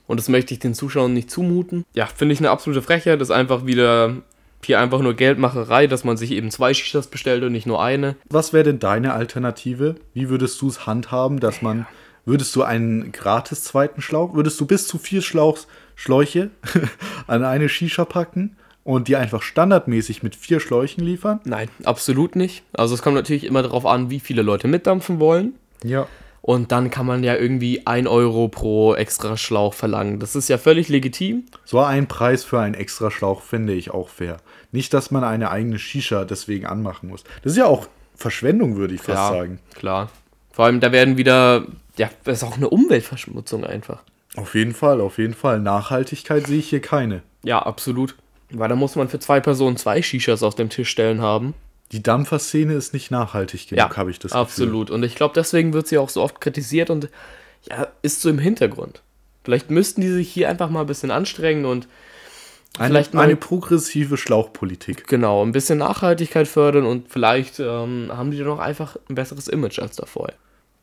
[0.08, 1.86] Und das möchte ich den Zuschauern nicht zumuten.
[1.94, 3.20] Ja, finde ich eine absolute Frechheit.
[3.20, 4.18] Das ist einfach wieder
[4.66, 8.16] hier einfach nur Geldmacherei, dass man sich eben zwei Shishas bestellt und nicht nur eine.
[8.30, 9.96] Was wäre denn deine Alternative?
[10.14, 11.88] Wie würdest du es handhaben, dass man,
[12.26, 16.50] würdest du einen gratis zweiten Schlauch, würdest du bis zu vier Schlauchs, Schläuche
[17.28, 21.40] an eine Shisha packen und die einfach standardmäßig mit vier Schläuchen liefern?
[21.44, 22.64] Nein, absolut nicht.
[22.74, 25.54] Also es kommt natürlich immer darauf an, wie viele Leute mitdampfen wollen.
[25.84, 26.08] Ja.
[26.42, 30.20] Und dann kann man ja irgendwie 1 Euro pro extra Schlauch verlangen.
[30.20, 31.46] Das ist ja völlig legitim.
[31.66, 34.38] So ein Preis für einen extra Schlauch finde ich auch fair.
[34.72, 37.24] Nicht, dass man eine eigene Shisha deswegen anmachen muss.
[37.44, 39.60] Das ist ja auch Verschwendung, würde ich fast ja, sagen.
[39.76, 40.10] klar.
[40.52, 41.66] Vor allem, da werden wieder,
[41.98, 44.02] ja, das ist auch eine Umweltverschmutzung einfach.
[44.36, 45.60] Auf jeden Fall, auf jeden Fall.
[45.60, 47.22] Nachhaltigkeit sehe ich hier keine.
[47.44, 48.16] Ja, absolut.
[48.50, 51.54] Weil da muss man für zwei Personen zwei Shishas auf dem Tisch stellen haben.
[51.92, 54.90] Die Dampferszene ist nicht nachhaltig genug, habe ich das absolut.
[54.90, 57.10] Und ich glaube, deswegen wird sie auch so oft kritisiert und
[57.70, 59.02] ja, ist so im Hintergrund.
[59.44, 61.88] Vielleicht müssten die sich hier einfach mal ein bisschen anstrengen und
[62.78, 65.08] Eine, vielleicht mal eine progressive Schlauchpolitik.
[65.08, 69.48] genau ein bisschen Nachhaltigkeit fördern und vielleicht ähm, haben die dann auch einfach ein besseres
[69.48, 70.32] Image als davor.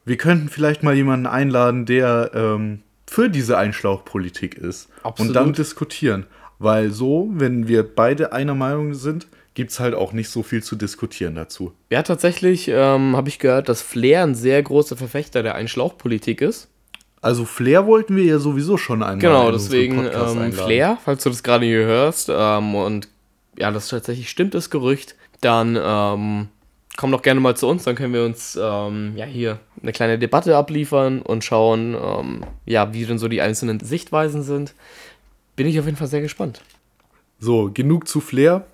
[0.05, 4.89] Wir könnten vielleicht mal jemanden einladen, der ähm, für diese Einschlauchpolitik ist.
[5.03, 5.31] Absolut.
[5.31, 6.27] Und dann diskutieren.
[6.59, 10.63] Weil so, wenn wir beide einer Meinung sind, gibt es halt auch nicht so viel
[10.63, 11.73] zu diskutieren dazu.
[11.91, 16.69] Ja, tatsächlich ähm, habe ich gehört, dass Flair ein sehr großer Verfechter der Einschlauchpolitik ist.
[17.21, 20.53] Also Flair wollten wir ja sowieso schon einmal Genau, deswegen ähm.
[20.53, 23.09] Flair, falls du das gerade hier hörst, ähm, und
[23.59, 26.47] ja, das tatsächlich stimmt, das Gerücht, dann ähm,
[26.97, 30.21] komm doch gerne mal zu uns, dann können wir uns ähm, ja hier eine kleine
[30.21, 34.75] Debatte abliefern und schauen, ähm, ja, wie denn so die einzelnen Sichtweisen sind.
[35.57, 36.63] Bin ich auf jeden Fall sehr gespannt.
[37.41, 38.65] So, genug zu Flair.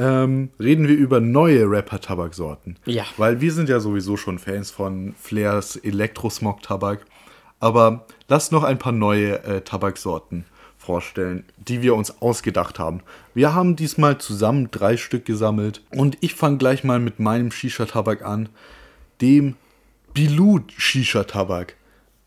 [0.00, 2.76] Ähm, reden wir über neue Rapper-Tabaksorten.
[2.86, 3.04] Ja.
[3.18, 7.04] Weil wir sind ja sowieso schon Fans von Flairs Elektrosmog-Tabak.
[7.58, 10.46] Aber lass noch ein paar neue äh, Tabaksorten
[10.78, 13.02] vorstellen, die wir uns ausgedacht haben.
[13.34, 15.82] Wir haben diesmal zusammen drei Stück gesammelt.
[15.90, 18.48] Und ich fange gleich mal mit meinem Shisha-Tabak an.
[19.20, 19.56] Dem
[20.14, 21.76] Bilou Shisha-Tabak.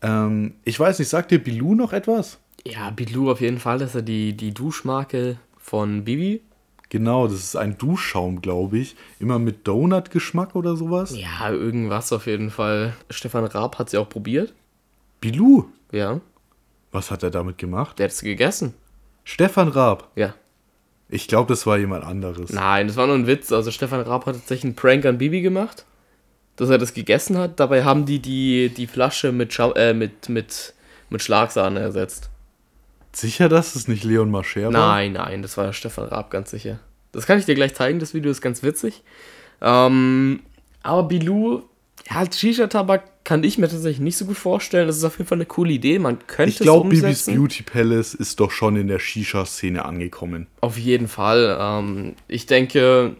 [0.00, 2.38] Ähm, ich weiß nicht, sagt dir Bilou noch etwas?
[2.64, 6.40] Ja, Bilou auf jeden Fall, das ist ja die, die Duschmarke von Bibi.
[6.94, 8.94] Genau, das ist ein Duschschaum, glaube ich.
[9.18, 11.12] Immer mit Donut-Geschmack oder sowas.
[11.18, 12.94] Ja, irgendwas auf jeden Fall.
[13.10, 14.52] Stefan Raab hat sie auch probiert.
[15.20, 16.20] Bilou, Ja,
[16.92, 17.98] was hat er damit gemacht?
[17.98, 18.74] der hat es gegessen.
[19.24, 20.12] Stefan Raab.
[20.14, 20.34] Ja.
[21.08, 22.52] Ich glaube, das war jemand anderes.
[22.52, 23.50] Nein, das war nur ein Witz.
[23.50, 25.84] Also Stefan Raab hat tatsächlich einen Prank an Bibi gemacht,
[26.54, 27.58] dass er das gegessen hat.
[27.58, 30.74] Dabei haben die die, die Flasche mit, Schau äh, mit, mit,
[31.10, 32.30] mit Schlagsahne ersetzt.
[33.14, 34.70] Sicher, dass es nicht Leon Mascher war?
[34.70, 36.80] Nein, nein, das war Stefan Raab, ganz sicher.
[37.12, 39.02] Das kann ich dir gleich zeigen, das Video ist ganz witzig.
[39.60, 40.40] Ähm,
[40.82, 41.62] aber Bilou,
[42.10, 44.86] ja, Shisha-Tabak kann ich mir tatsächlich nicht so gut vorstellen.
[44.86, 45.98] Das ist auf jeden Fall eine coole Idee.
[45.98, 47.34] Man könnte Ich glaube, es Bibis umsetzen.
[47.36, 50.46] Beauty Palace ist doch schon in der Shisha-Szene angekommen.
[50.60, 51.56] Auf jeden Fall.
[51.58, 53.16] Ähm, ich denke,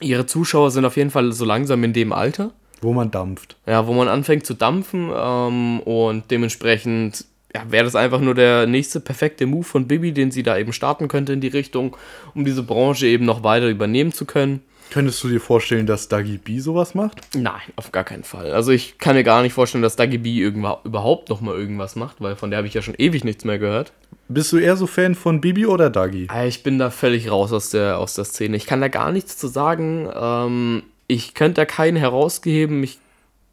[0.00, 2.52] ihre Zuschauer sind auf jeden Fall so langsam in dem Alter.
[2.80, 3.56] Wo man dampft.
[3.66, 8.66] Ja, wo man anfängt zu dampfen ähm, und dementsprechend ja, wäre das einfach nur der
[8.66, 11.96] nächste perfekte Move von Bibi, den sie da eben starten könnte in die Richtung,
[12.34, 14.60] um diese Branche eben noch weiter übernehmen zu können.
[14.90, 17.18] Könntest du dir vorstellen, dass Dagi B sowas macht?
[17.34, 18.52] Nein, auf gar keinen Fall.
[18.52, 22.20] Also ich kann mir gar nicht vorstellen, dass Dagi B überhaupt noch mal irgendwas macht,
[22.20, 23.92] weil von der habe ich ja schon ewig nichts mehr gehört.
[24.28, 26.26] Bist du eher so Fan von Bibi oder Dagi?
[26.28, 28.56] Ah, Ich bin da völlig raus aus der, aus der Szene.
[28.56, 30.08] Ich kann da gar nichts zu sagen.
[30.14, 32.82] Ähm, ich könnte da keinen herausgeben.
[32.84, 32.98] Ich,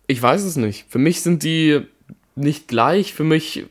[0.07, 0.85] ich weiß es nicht.
[0.89, 1.81] Für mich sind die
[2.35, 3.13] nicht gleich.
[3.13, 3.65] Für mich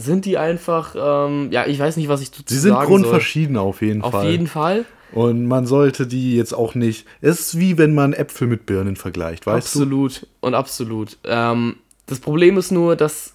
[0.00, 3.56] sind die einfach, ähm, ja, ich weiß nicht, was ich dazu Sie sind sagen grundverschieden
[3.56, 4.10] auf jeden soll.
[4.10, 4.20] Fall.
[4.20, 4.84] Auf jeden Fall.
[5.12, 7.06] Und man sollte die jetzt auch nicht.
[7.20, 11.18] Es ist wie wenn man Äpfel mit Birnen vergleicht, weißt absolut und absolut.
[11.24, 13.34] Ähm, das Problem ist nur, dass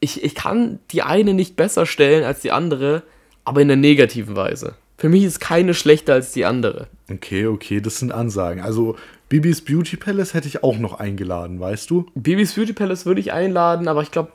[0.00, 3.02] ich, ich kann die eine nicht besser stellen als die andere,
[3.44, 4.74] aber in der negativen Weise.
[4.96, 6.88] Für mich ist keine schlechter als die andere.
[7.06, 7.14] du?
[7.14, 8.60] Okay, okay, das sind Ansagen.
[8.60, 8.96] Also
[9.28, 12.06] Bibis Beauty Palace hätte ich auch noch eingeladen, weißt du?
[12.14, 14.32] Bibis Beauty Palace würde ich einladen, aber ich glaube,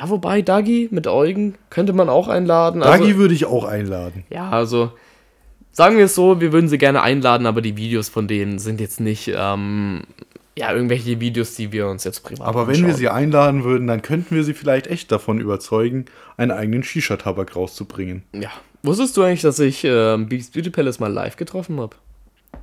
[0.00, 2.80] ja, wobei, Dagi mit Eugen könnte man auch einladen.
[2.80, 4.24] Dagi Also, würde ich auch einladen.
[4.30, 4.92] ja, also,
[5.72, 8.80] sagen wir es so, wir würden sie gerne einladen, aber die Videos von denen sind
[8.80, 10.02] jetzt nicht, ähm,
[10.56, 14.00] ja, irgendwelche Videos, die wir uns jetzt privat Aber wenn wir sie einladen würden, dann
[14.00, 16.06] könnten wir sie vielleicht echt davon überzeugen,
[16.38, 18.22] einen eigenen Shisha-Tabak rauszubringen.
[18.32, 18.50] Ja.
[18.82, 21.96] Wusstest du eigentlich, dass ich äh, Beats Beauty Palace mal live getroffen habe?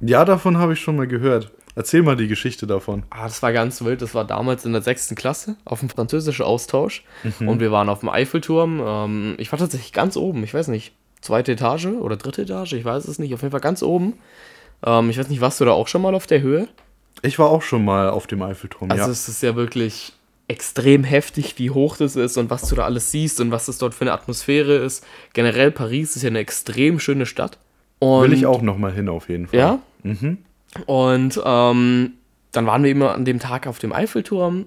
[0.02, 1.52] Ja, davon habe ich schon mal gehört.
[1.78, 3.04] Erzähl mal die Geschichte davon.
[3.12, 4.02] Ah, das war ganz wild.
[4.02, 7.04] Das war damals in der sechsten Klasse auf dem französischen Austausch.
[7.40, 8.82] Und wir waren auf dem Eiffelturm.
[8.84, 10.44] Ähm, ich war tatsächlich ganz oben.
[10.44, 12.74] Ich weiß nicht, zweite Etage oder dritte Etage.
[12.74, 13.32] Ich weiß es nicht.
[13.36, 14.16] Auf jeden Fall ganz oben.
[14.84, 16.68] Ähm, ich weiß nicht, warst du da auch schon mal auf der Höhe?
[17.22, 19.10] Ich war auch schon mal auf dem Eiffelturm, Also ja.
[19.12, 20.14] es ist ja wirklich
[20.48, 23.78] extrem heftig, wie hoch das ist und was du da alles siehst und was das
[23.78, 25.06] dort für eine Atmosphäre ist.
[25.34, 27.60] Generell Paris ist ja eine extrem schöne Stadt.
[28.00, 29.60] Und Will ich auch noch mal hin, auf jeden Fall.
[29.60, 29.80] Ja.
[30.86, 32.14] Und ähm,
[32.52, 34.66] dann waren wir immer an dem Tag auf dem Eiffelturm,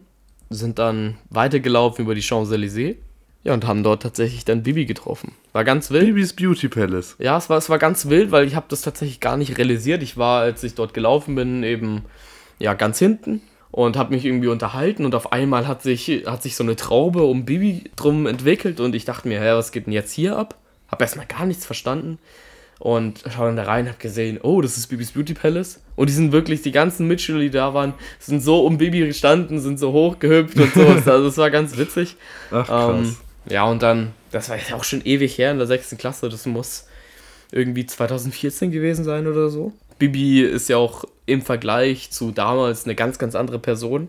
[0.49, 2.97] sind dann weitergelaufen über die Champs-Élysées.
[3.43, 5.33] Ja, und haben dort tatsächlich dann Bibi getroffen.
[5.55, 6.05] War ganz wild.
[6.05, 7.17] Bibis Beauty Palace.
[7.19, 10.03] Ja, es war, es war ganz wild, weil ich habe das tatsächlich gar nicht realisiert.
[10.03, 12.05] Ich war, als ich dort gelaufen bin, eben
[12.59, 16.55] ja ganz hinten und habe mich irgendwie unterhalten und auf einmal hat sich, hat sich
[16.55, 19.95] so eine Traube um Bibi drum entwickelt und ich dachte mir, hä, was geht denn
[19.95, 20.57] jetzt hier ab?
[20.89, 22.19] Habe erstmal gar nichts verstanden
[22.81, 26.15] und schau dann da rein, habe gesehen, oh, das ist Bibis Beauty Palace und die
[26.15, 29.93] sind wirklich, die ganzen Mitschüler, die da waren, sind so um Bibi gestanden, sind so
[29.93, 30.87] hochgehüpft und so.
[31.11, 32.17] also es war ganz witzig.
[32.51, 32.99] Ach, krass.
[32.99, 33.17] Ähm,
[33.49, 36.47] ja, und dann, das war jetzt auch schon ewig her in der sechsten Klasse, das
[36.47, 36.87] muss
[37.53, 39.73] irgendwie 2014 gewesen sein oder so.
[39.99, 44.09] Bibi ist ja auch im Vergleich zu damals eine ganz, ganz andere Person.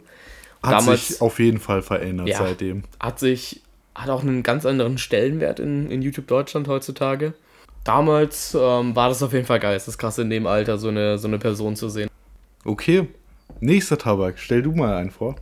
[0.64, 2.38] Hat damals- sich auf jeden Fall verändert Ja.
[2.38, 2.84] seitdem.
[3.00, 3.62] Hat sich,
[3.96, 7.34] hat auch einen ganz anderen Stellenwert in, in YouTube Deutschland heutzutage.
[7.84, 9.76] Damals ähm, war das auf jeden Fall geil.
[9.76, 12.10] Es ist krass in dem Alter, so eine, so eine Person zu sehen.
[12.64, 13.08] Okay.
[13.60, 14.38] Nächster Tabak.
[14.38, 15.36] Stell du mal einen vor.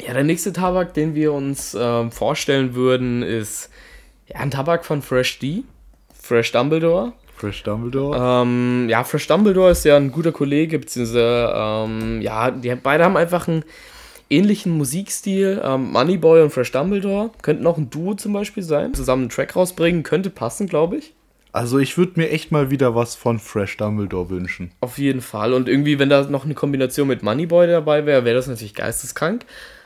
[0.00, 3.70] Ja, der nächste Tabak, den wir uns ähm, vorstellen würden, ist
[4.26, 5.64] ja, ein Tabak von Fresh D.
[6.20, 7.12] Fresh Dumbledore.
[7.36, 8.42] Fresh Dumbledore.
[8.42, 13.16] Ähm, ja, Fresh Dumbledore ist ja ein guter Kollege, beziehungsweise, ähm, ja, die beide haben
[13.16, 13.64] einfach einen
[14.30, 15.60] ähnlichen Musikstil.
[15.64, 18.94] Ähm, Moneyboy und Fresh Dumbledore könnten auch ein Duo zum Beispiel sein.
[18.94, 21.14] Zusammen einen Track rausbringen, könnte passen, glaube ich.
[21.52, 24.72] Also ich würde mir echt mal wieder was von Fresh Dumbledore wünschen.
[24.80, 25.52] Auf jeden Fall.
[25.52, 29.44] Und irgendwie, wenn da noch eine Kombination mit Moneyboy dabei wäre, wäre das natürlich geisteskrank.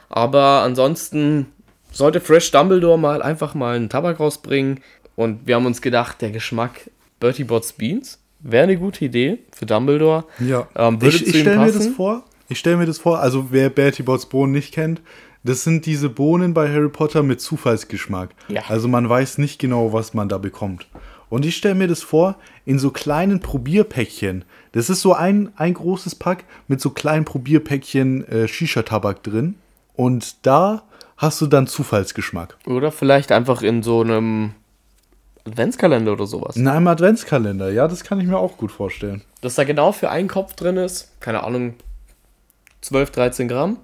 [0.08, 1.46] Aber ansonsten
[1.90, 4.80] sollte Fresh Dumbledore mal einfach mal einen Tabak rausbringen.
[5.14, 9.66] Und wir haben uns gedacht, der Geschmack Bertie Bott's Beans wäre eine gute Idee für
[9.66, 10.24] Dumbledore.
[10.40, 10.66] Ja.
[10.74, 12.24] Ähm, würde ich ich stelle mir das vor.
[12.48, 13.20] Ich stelle mir das vor.
[13.20, 15.00] Also wer Bertie Botts Bohnen nicht kennt,
[15.44, 18.30] das sind diese Bohnen bei Harry Potter mit Zufallsgeschmack.
[18.48, 18.62] Ja.
[18.68, 20.86] Also man weiß nicht genau, was man da bekommt.
[21.32, 24.44] Und ich stelle mir das vor in so kleinen Probierpäckchen.
[24.72, 29.54] Das ist so ein, ein großes Pack mit so kleinen Probierpäckchen äh, Shisha-Tabak drin.
[29.94, 30.82] Und da
[31.16, 32.58] hast du dann Zufallsgeschmack.
[32.66, 34.52] Oder vielleicht einfach in so einem
[35.46, 36.54] Adventskalender oder sowas.
[36.56, 39.22] In einem Adventskalender, ja, das kann ich mir auch gut vorstellen.
[39.40, 41.76] Dass da genau für einen Kopf drin ist, keine Ahnung,
[42.82, 43.78] 12, 13 Gramm,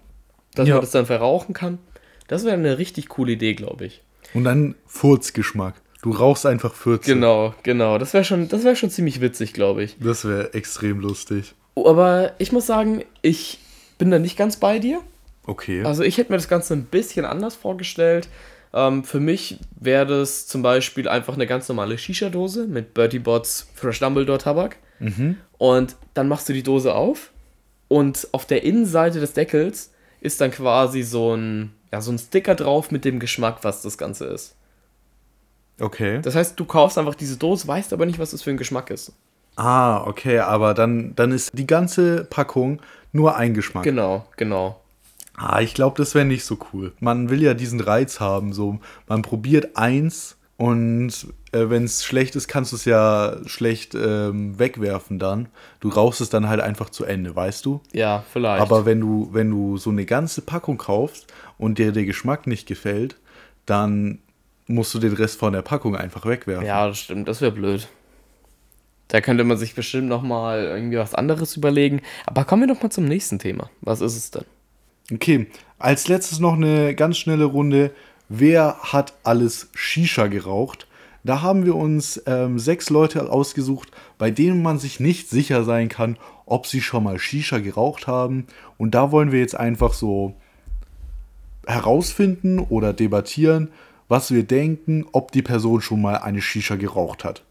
[0.55, 0.75] dass Ja.
[0.75, 1.79] man das dann verrauchen kann.
[2.27, 4.03] Das wäre eine richtig coole Idee, glaube ich.
[4.35, 5.77] Und dann Furzgeschmack.
[6.03, 7.13] Du rauchst einfach Furze.
[7.13, 7.99] Genau, genau.
[7.99, 9.97] Das wäre schon, das wäre schon ziemlich witzig, glaube ich.
[9.99, 11.55] Das wäre extrem lustig.
[11.75, 13.59] Oh, Aber ich muss sagen, ich
[13.99, 15.01] bin da nicht ganz bei dir.
[15.47, 15.83] Okay.
[15.83, 18.29] Also ich hätte mir das Ganze ein bisschen anders vorgestellt.
[18.73, 23.67] Ähm, für mich wäre das zum Beispiel einfach eine ganz normale Shisha-Dose mit Bertie Bott's
[23.75, 24.77] Fresh Dumbledore Tabak.
[25.59, 27.31] Und dann machst du die Dose auf
[27.87, 32.55] und auf der Innenseite des Deckels ist dann quasi so ein, ja, so ein Sticker
[32.57, 34.57] drauf mit dem Geschmack, was das Ganze ist.
[35.81, 36.21] Okay.
[36.23, 38.91] Das heißt, du kaufst einfach diese Dose, weißt aber nicht, was das für ein Geschmack
[38.91, 39.13] ist.
[39.57, 42.81] Ah, okay, aber dann, dann ist die ganze Packung
[43.13, 43.85] nur ein Geschmack.
[43.85, 44.81] Genau, genau.
[45.37, 46.93] Ah, ich glaube, das wäre nicht so cool.
[47.01, 51.13] Man will ja diesen Reiz haben, so man probiert eins und
[51.53, 55.49] äh, wenn es schlecht ist, kannst du es ja schlecht ähm, wegwerfen dann.
[55.79, 57.81] Du rauchst es dann halt einfach zu Ende, weißt du?
[57.93, 58.61] Ja, vielleicht.
[58.61, 62.67] Aber wenn du, wenn du so eine ganze Packung kaufst und dir der Geschmack nicht
[62.67, 63.17] gefällt,
[63.67, 64.19] dann
[64.69, 66.67] musst du den Rest von der Packung einfach wegwerfen.
[66.67, 67.89] Ja, das stimmt, das wäre blöd.
[69.09, 72.03] Da könnte man sich bestimmt noch mal irgendwie was anderes überlegen.
[72.27, 73.71] Aber kommen wir doch mal zum nächsten Thema.
[73.81, 74.45] Was ist es denn?
[75.13, 75.47] Okay,
[75.79, 77.91] als letztes noch eine ganz schnelle Runde.
[78.29, 80.87] Wer hat alles Shisha geraucht?
[81.25, 85.89] Da haben wir uns ähm, sechs Leute ausgesucht, bei denen man sich nicht sicher sein
[85.89, 88.47] kann, ob sie schon mal Shisha geraucht haben.
[88.77, 90.35] Und da wollen wir jetzt einfach so
[91.67, 93.71] herausfinden oder debattieren,
[94.09, 97.43] was wir denken, ob die Person schon mal eine Shisha geraucht hat.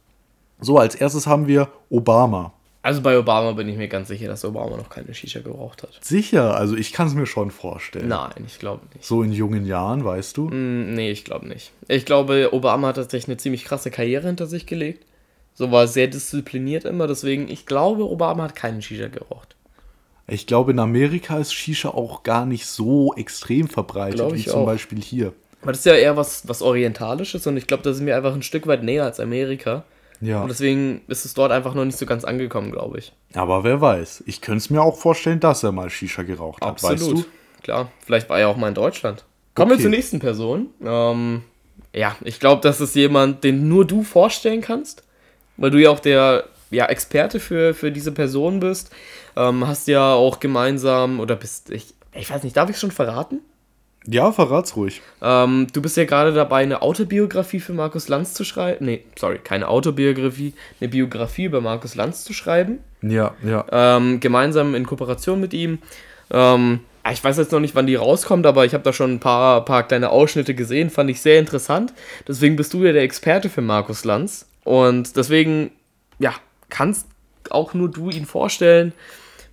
[0.60, 2.54] So, als erstes haben wir Obama.
[2.82, 6.00] Also bei Obama bin ich mir ganz sicher, dass Obama noch keine Shisha geraucht hat.
[6.02, 8.08] Sicher, also ich kann es mir schon vorstellen.
[8.08, 9.06] Nein, ich glaube nicht.
[9.06, 10.50] So in jungen Jahren, weißt du?
[10.50, 11.72] Hm, Nee, ich glaube nicht.
[11.90, 15.06] Ich glaube, Obama hat tatsächlich eine ziemlich krasse Karriere hinter sich gelegt.
[15.54, 17.08] So war sehr diszipliniert immer.
[17.08, 19.56] Deswegen, ich glaube, Obama hat keinen Shisha geraucht.
[20.28, 24.66] Ich glaube, in Amerika ist Shisha auch gar nicht so extrem verbreitet wie zum auch.
[24.66, 25.34] Beispiel hier.
[25.62, 28.34] Aber das ist ja eher was, was Orientalisches und ich glaube, da sind wir einfach
[28.34, 29.84] ein Stück weit näher als Amerika.
[30.22, 30.42] Ja.
[30.42, 33.14] Und deswegen ist es dort einfach noch nicht so ganz angekommen, glaube ich.
[33.36, 34.24] Aber wer weiß.
[34.26, 36.70] Ich könnte es mir auch vorstellen, dass er mal Shisha geraucht hat.
[36.70, 37.00] Absolut.
[37.00, 37.26] Weißt du?
[37.64, 39.26] Klar, vielleicht war er auch mal in Deutschland.
[39.54, 39.80] Kommen Okay.
[39.80, 40.68] wir zur nächsten Person.
[40.84, 41.44] Ähm,
[41.94, 45.04] ja, ich glaube, das ist jemand, den nur du vorstellen kannst,
[45.58, 48.92] weil du ja auch der ja, Experte für, für diese Person bist.
[49.36, 53.42] Ähm, hast ja auch gemeinsam, oder bist, ich, ich weiß nicht, darf ich schon verraten?
[54.10, 55.02] Ja, verrat's ruhig.
[55.22, 58.86] Ähm, du bist ja gerade dabei, eine Autobiografie für Markus Lanz zu schreiben.
[58.86, 62.80] Nee, sorry, keine Autobiografie, eine Biografie über Markus Lanz zu schreiben.
[63.02, 63.66] Ja, ja.
[63.70, 65.80] Ähm, gemeinsam in Kooperation mit ihm.
[66.32, 69.16] Ähm, ja, ich weiß jetzt noch nicht, wann die rauskommt, aber ich habe da schon
[69.16, 71.94] ein paar, paar kleine Ausschnitte gesehen, fand ich sehr interessant.
[72.26, 74.48] Deswegen bist du ja der Experte für Markus Lanz.
[74.64, 75.72] Und deswegen,
[76.18, 76.34] ja,
[76.70, 77.08] kannst
[77.50, 78.94] auch nur du ihn vorstellen.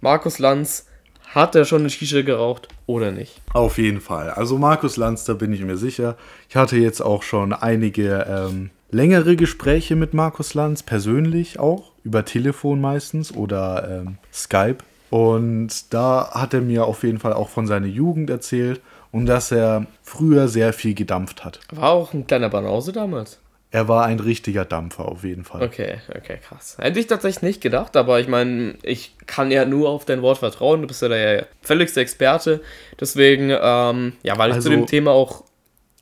[0.01, 0.87] Markus Lanz,
[1.35, 3.41] hat er schon eine Shisha geraucht oder nicht?
[3.53, 4.31] Auf jeden Fall.
[4.31, 6.17] Also Markus Lanz, da bin ich mir sicher.
[6.49, 12.25] Ich hatte jetzt auch schon einige ähm, längere Gespräche mit Markus Lanz, persönlich auch, über
[12.25, 14.79] Telefon meistens oder ähm, Skype.
[15.11, 18.81] Und da hat er mir auf jeden Fall auch von seiner Jugend erzählt
[19.13, 21.61] und dass er früher sehr viel gedampft hat.
[21.71, 23.39] War auch ein kleiner Banause damals.
[23.75, 25.65] Er war ein richtiger Dampfer auf jeden Fall.
[25.65, 26.77] Okay, okay, krass.
[26.79, 30.39] Hätte ich tatsächlich nicht gedacht, aber ich meine, ich kann ja nur auf dein Wort
[30.39, 30.83] vertrauen.
[30.83, 32.61] Du bist ja der völligste Experte.
[33.01, 35.43] Deswegen, ähm, ja, weil ich Also- zu dem Thema auch.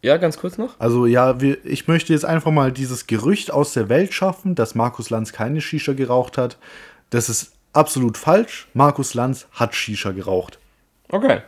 [0.03, 0.79] Ja, ganz kurz noch.
[0.81, 4.75] Also ja, wir, ich möchte jetzt einfach mal dieses Gerücht aus der Welt schaffen, dass
[4.75, 6.59] Markus Lanz keine Shisha geraucht hat.
[7.09, 8.69] Das ist absolut falsch.
[8.75, 10.59] Markus Lanz hat Shisha geraucht.
[11.09, 11.41] Okay.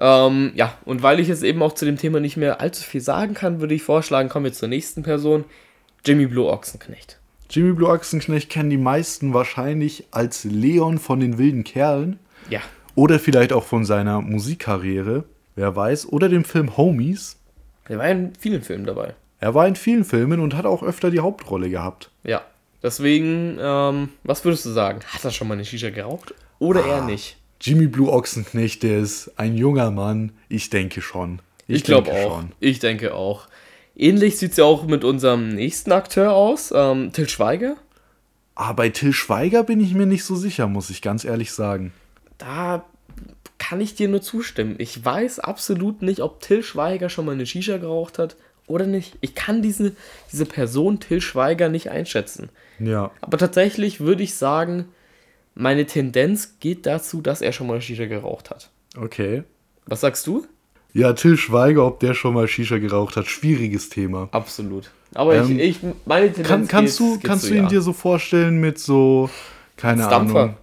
[0.00, 3.00] Ähm, ja, und weil ich jetzt eben auch zu dem Thema nicht mehr allzu viel
[3.00, 5.44] sagen kann, würde ich vorschlagen, kommen wir zur nächsten Person.
[6.04, 7.18] Jimmy Blue Ochsenknecht.
[7.50, 12.18] Jimmy Blue Ochsenknecht kennen die meisten wahrscheinlich als Leon von den wilden Kerlen
[12.50, 12.60] Ja.
[12.94, 15.24] oder vielleicht auch von seiner Musikkarriere,
[15.56, 17.36] wer weiß, oder dem Film Homies.
[17.88, 19.14] Der war in vielen Filmen dabei.
[19.40, 22.10] Er war in vielen Filmen und hat auch öfter die Hauptrolle gehabt.
[22.22, 22.42] Ja.
[22.82, 25.00] Deswegen, ähm, was würdest du sagen?
[25.12, 26.34] Hat er schon mal eine Shisha geraucht?
[26.60, 27.37] Oder eher nicht?
[27.60, 30.32] Jimmy Blue Ochsenknecht, der ist ein junger Mann.
[30.48, 31.40] Ich denke schon.
[31.66, 32.44] Ich, glaube denke auch.
[32.60, 33.48] Ich denke auch.
[33.96, 37.76] Ähnlich sieht es ja auch mit unserem nächsten Akteur aus, ähm, Till Schweiger.
[38.54, 41.52] Aber Ah, bei Till Schweiger bin ich mir nicht so sicher, muss ich ganz ehrlich
[41.52, 41.92] sagen.
[42.38, 42.84] Da
[43.58, 44.76] kann ich dir nur zustimmen.
[44.78, 49.16] Ich weiß absolut nicht, ob Till Schweiger schon mal eine Shisha geraucht hat oder nicht.
[49.20, 49.92] Ich kann diese,
[50.32, 52.48] diese Person Till Schweiger nicht einschätzen.
[52.78, 53.10] Ja.
[53.20, 54.86] Aber tatsächlich würde ich sagen,
[55.58, 58.70] meine Tendenz geht dazu, dass er schon mal Shisha geraucht hat.
[58.96, 59.42] Okay.
[59.86, 60.46] Was sagst du?
[60.94, 64.28] Ja, Till Schweiger, ob der schon mal Shisha geraucht hat, schwieriges Thema.
[64.32, 64.90] Absolut.
[65.14, 67.68] Aber Ähm, ich, ich, meine Tendenz Kann, kannst geht- du, kannst zu du ihn ja.
[67.68, 69.28] dir so vorstellen mit so,
[69.76, 70.40] keine Als Dampfer.
[70.42, 70.56] Ahnung.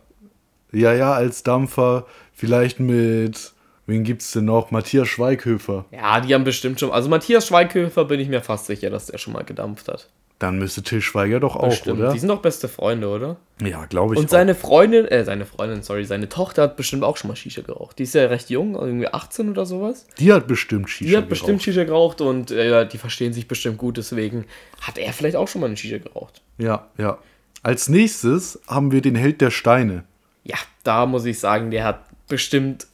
[0.72, 2.06] Ja, ja, als Dampfer.
[2.34, 3.54] Vielleicht mit,
[3.88, 4.72] wen gibt's denn noch?
[4.72, 5.86] Matthias Schweighöfer.
[5.92, 6.92] Ja, die haben bestimmt schon.
[6.92, 10.10] Also Matthias Schweighöfer bin ich mir fast sicher, dass der schon mal gedampft hat.
[10.38, 12.00] Dann müsste Till Schweiger doch auch, Bestimmt.
[12.00, 12.12] oder?
[12.12, 13.38] Die sind doch beste Freunde, oder?
[13.62, 14.20] Ja, glaube ich.
[14.20, 17.62] Und seine Freundin, äh, seine Freundin, sorry, seine Tochter hat bestimmt auch schon mal Shisha
[17.62, 17.98] geraucht.
[18.00, 20.06] Die ist ja recht jung, also irgendwie 18 oder sowas.
[20.20, 21.64] Die hat bestimmt Shisha Die hat bestimmt geraucht.
[21.64, 24.46] Shisha geraucht und äh, die verstehen sich bestimmt gut, deswegen
[24.82, 26.42] hat er vielleicht auch schon mal eine Shisha geraucht.
[26.58, 27.18] Ja, ja.
[27.64, 30.04] Als nächstes haben wir den Held der Steine.
[30.44, 32.88] Ja, da muss ich sagen, der hat bestimmt.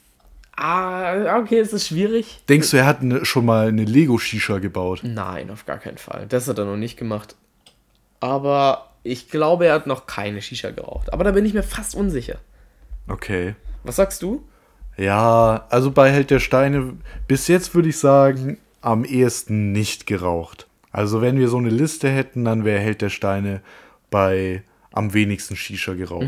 [0.63, 2.43] Ah, okay, es ist schwierig.
[2.47, 4.99] Denkst du, er hat ne, schon mal eine Lego-Shisha gebaut?
[5.01, 6.27] Nein, auf gar keinen Fall.
[6.29, 7.35] Das hat er noch nicht gemacht.
[8.19, 11.11] Aber ich glaube, er hat noch keine Shisha geraucht.
[11.11, 12.37] Aber da bin ich mir fast unsicher.
[13.07, 13.55] Okay.
[13.83, 14.47] Was sagst du?
[14.97, 16.93] Ja, also bei Held der Steine,
[17.27, 20.67] bis jetzt würde ich sagen, am ehesten nicht geraucht.
[20.91, 23.61] Also wenn wir so eine Liste hätten, dann wäre Held der Steine
[24.11, 26.27] bei am wenigsten Shisha geraucht.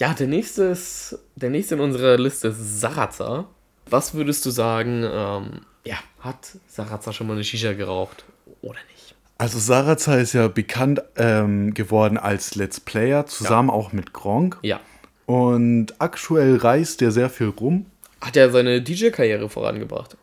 [0.00, 3.50] Ja, der nächste ist, der nächste in unserer Liste ist Sarazar.
[3.90, 8.24] Was würdest du sagen, ähm, ja, hat Sarazar schon mal eine Shisha geraucht
[8.62, 9.14] oder nicht?
[9.36, 14.56] Also Sarazar ist ja bekannt ähm, geworden als Let's Player, zusammen auch mit Gronk.
[14.62, 14.80] Ja.
[15.26, 17.84] Und aktuell reist er sehr viel rum.
[18.22, 20.16] Hat er seine DJ-Karriere vorangebracht?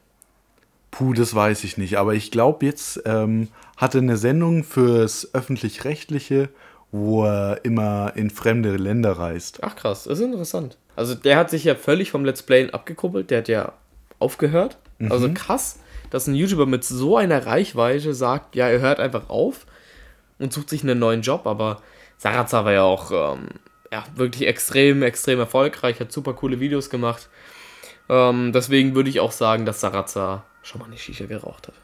[0.90, 2.00] Puh, das weiß ich nicht.
[2.00, 6.50] Aber ich glaube, jetzt ähm, hat er eine Sendung fürs Öffentlich-Rechtliche,
[6.92, 9.60] wo er immer in fremde Länder reist.
[9.62, 10.78] Ach krass, das ist interessant.
[10.96, 13.74] Also der hat sich ja völlig vom Let's Playen abgekuppelt, der hat ja
[14.20, 14.78] aufgehört.
[15.10, 19.68] Also krass, dass ein YouTuber mit so einer Reichweite sagt, ja, er hört einfach auf
[20.40, 21.82] und sucht sich einen neuen Job, aber
[22.18, 23.48] Sarazar war ja auch ähm,
[23.92, 27.30] ja, wirklich extrem, extrem erfolgreich, hat super coole Videos gemacht.
[28.10, 31.76] Ähm, deswegen würde ich auch sagen, dass Sarazar schon mal eine Shisha geraucht hat.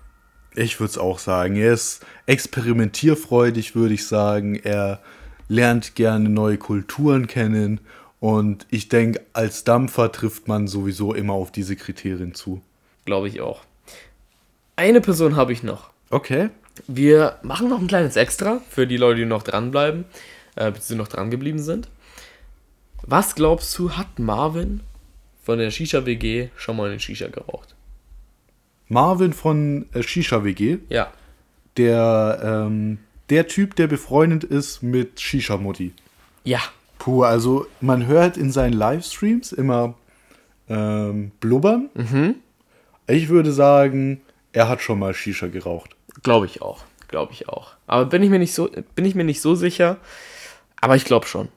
[0.56, 1.56] Ich würde es auch sagen.
[1.56, 4.56] Er ist experimentierfreudig, würde ich sagen.
[4.56, 5.01] Er
[5.47, 7.80] lernt gerne neue Kulturen kennen.
[8.20, 12.62] Und ich denke, als Dampfer trifft man sowieso immer auf diese Kriterien zu.
[13.06, 13.62] Glaube ich auch.
[14.76, 15.89] Eine Person habe ich noch.
[16.10, 16.49] Okay.
[16.88, 20.06] Wir machen noch ein kleines Extra für die Leute, die noch dranbleiben,
[20.56, 21.89] äh, beziehungsweise noch dran geblieben sind.
[23.01, 24.82] Was glaubst du, hat Marvin
[25.43, 27.76] von der Shisha-WG schon mal eine Shisha geraucht?
[28.93, 31.11] Marvin von äh, Shisha WG, Ja.
[31.77, 35.93] der, ähm, der Typ, der befreundet ist mit Shisha Mutti.
[36.43, 36.59] Ja.
[36.99, 39.95] Puh, also man hört in seinen Livestreams immer
[40.69, 41.89] ähm, blubbern.
[43.07, 44.21] Ich würde sagen,
[44.53, 45.95] er hat schon mal Shisha geraucht.
[46.21, 46.83] Glaube ich auch.
[47.09, 47.73] Glaube ich auch.
[47.87, 49.97] Aber bin ich mir nicht so, bin ich mir nicht so sicher.
[50.79, 51.49] Aber ich glaube schon.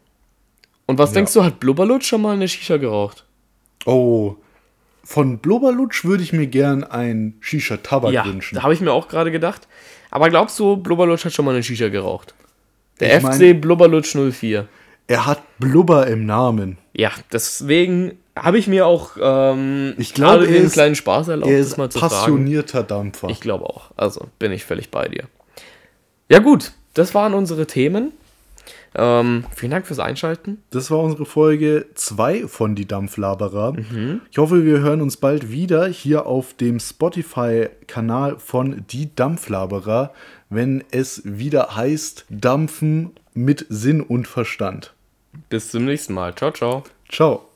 [0.86, 1.14] Und was Ja.
[1.16, 3.24] denkst du, hat Blubberlutsch schon mal eine Shisha geraucht?
[3.84, 4.36] Oh,
[5.06, 8.56] von Blubberlutsch würde ich mir gern ein Shisha-Tabak ja, wünschen.
[8.56, 9.68] da habe ich mir auch gerade gedacht.
[10.10, 12.34] Aber glaubst du, Blubberlutsch hat schon mal eine Shisha geraucht?
[13.00, 14.66] Der Ich mein- FC Blubberlutsch 04.
[15.06, 16.78] Er hat Blubber im Namen.
[16.92, 21.58] Ja, deswegen habe ich mir auch ähm, Ich gerade er ist- kleinen Spaß erlaubt, Er
[21.58, 22.12] das ist mal zu fragen.
[22.12, 23.28] passionierter Dampfer.
[23.28, 23.92] Ich glaube auch.
[23.96, 25.24] Also bin ich völlig bei dir.
[26.28, 28.12] Ja gut, das waren unsere Themen.
[28.96, 30.62] Ähm, vielen Dank fürs Einschalten.
[30.70, 33.72] Das war unsere Folge 2 von Die Dampflaberer.
[33.74, 34.22] Mhm.
[34.30, 40.12] Ich hoffe, wir hören uns bald wieder hier auf dem Spotify-Kanal von Die Dampflaberer,
[40.48, 44.94] wenn es wieder heißt Dampfen mit Sinn und Verstand.
[45.50, 46.34] Bis zum nächsten Mal.
[46.34, 46.84] Ciao, ciao.
[47.10, 47.46] Ciao.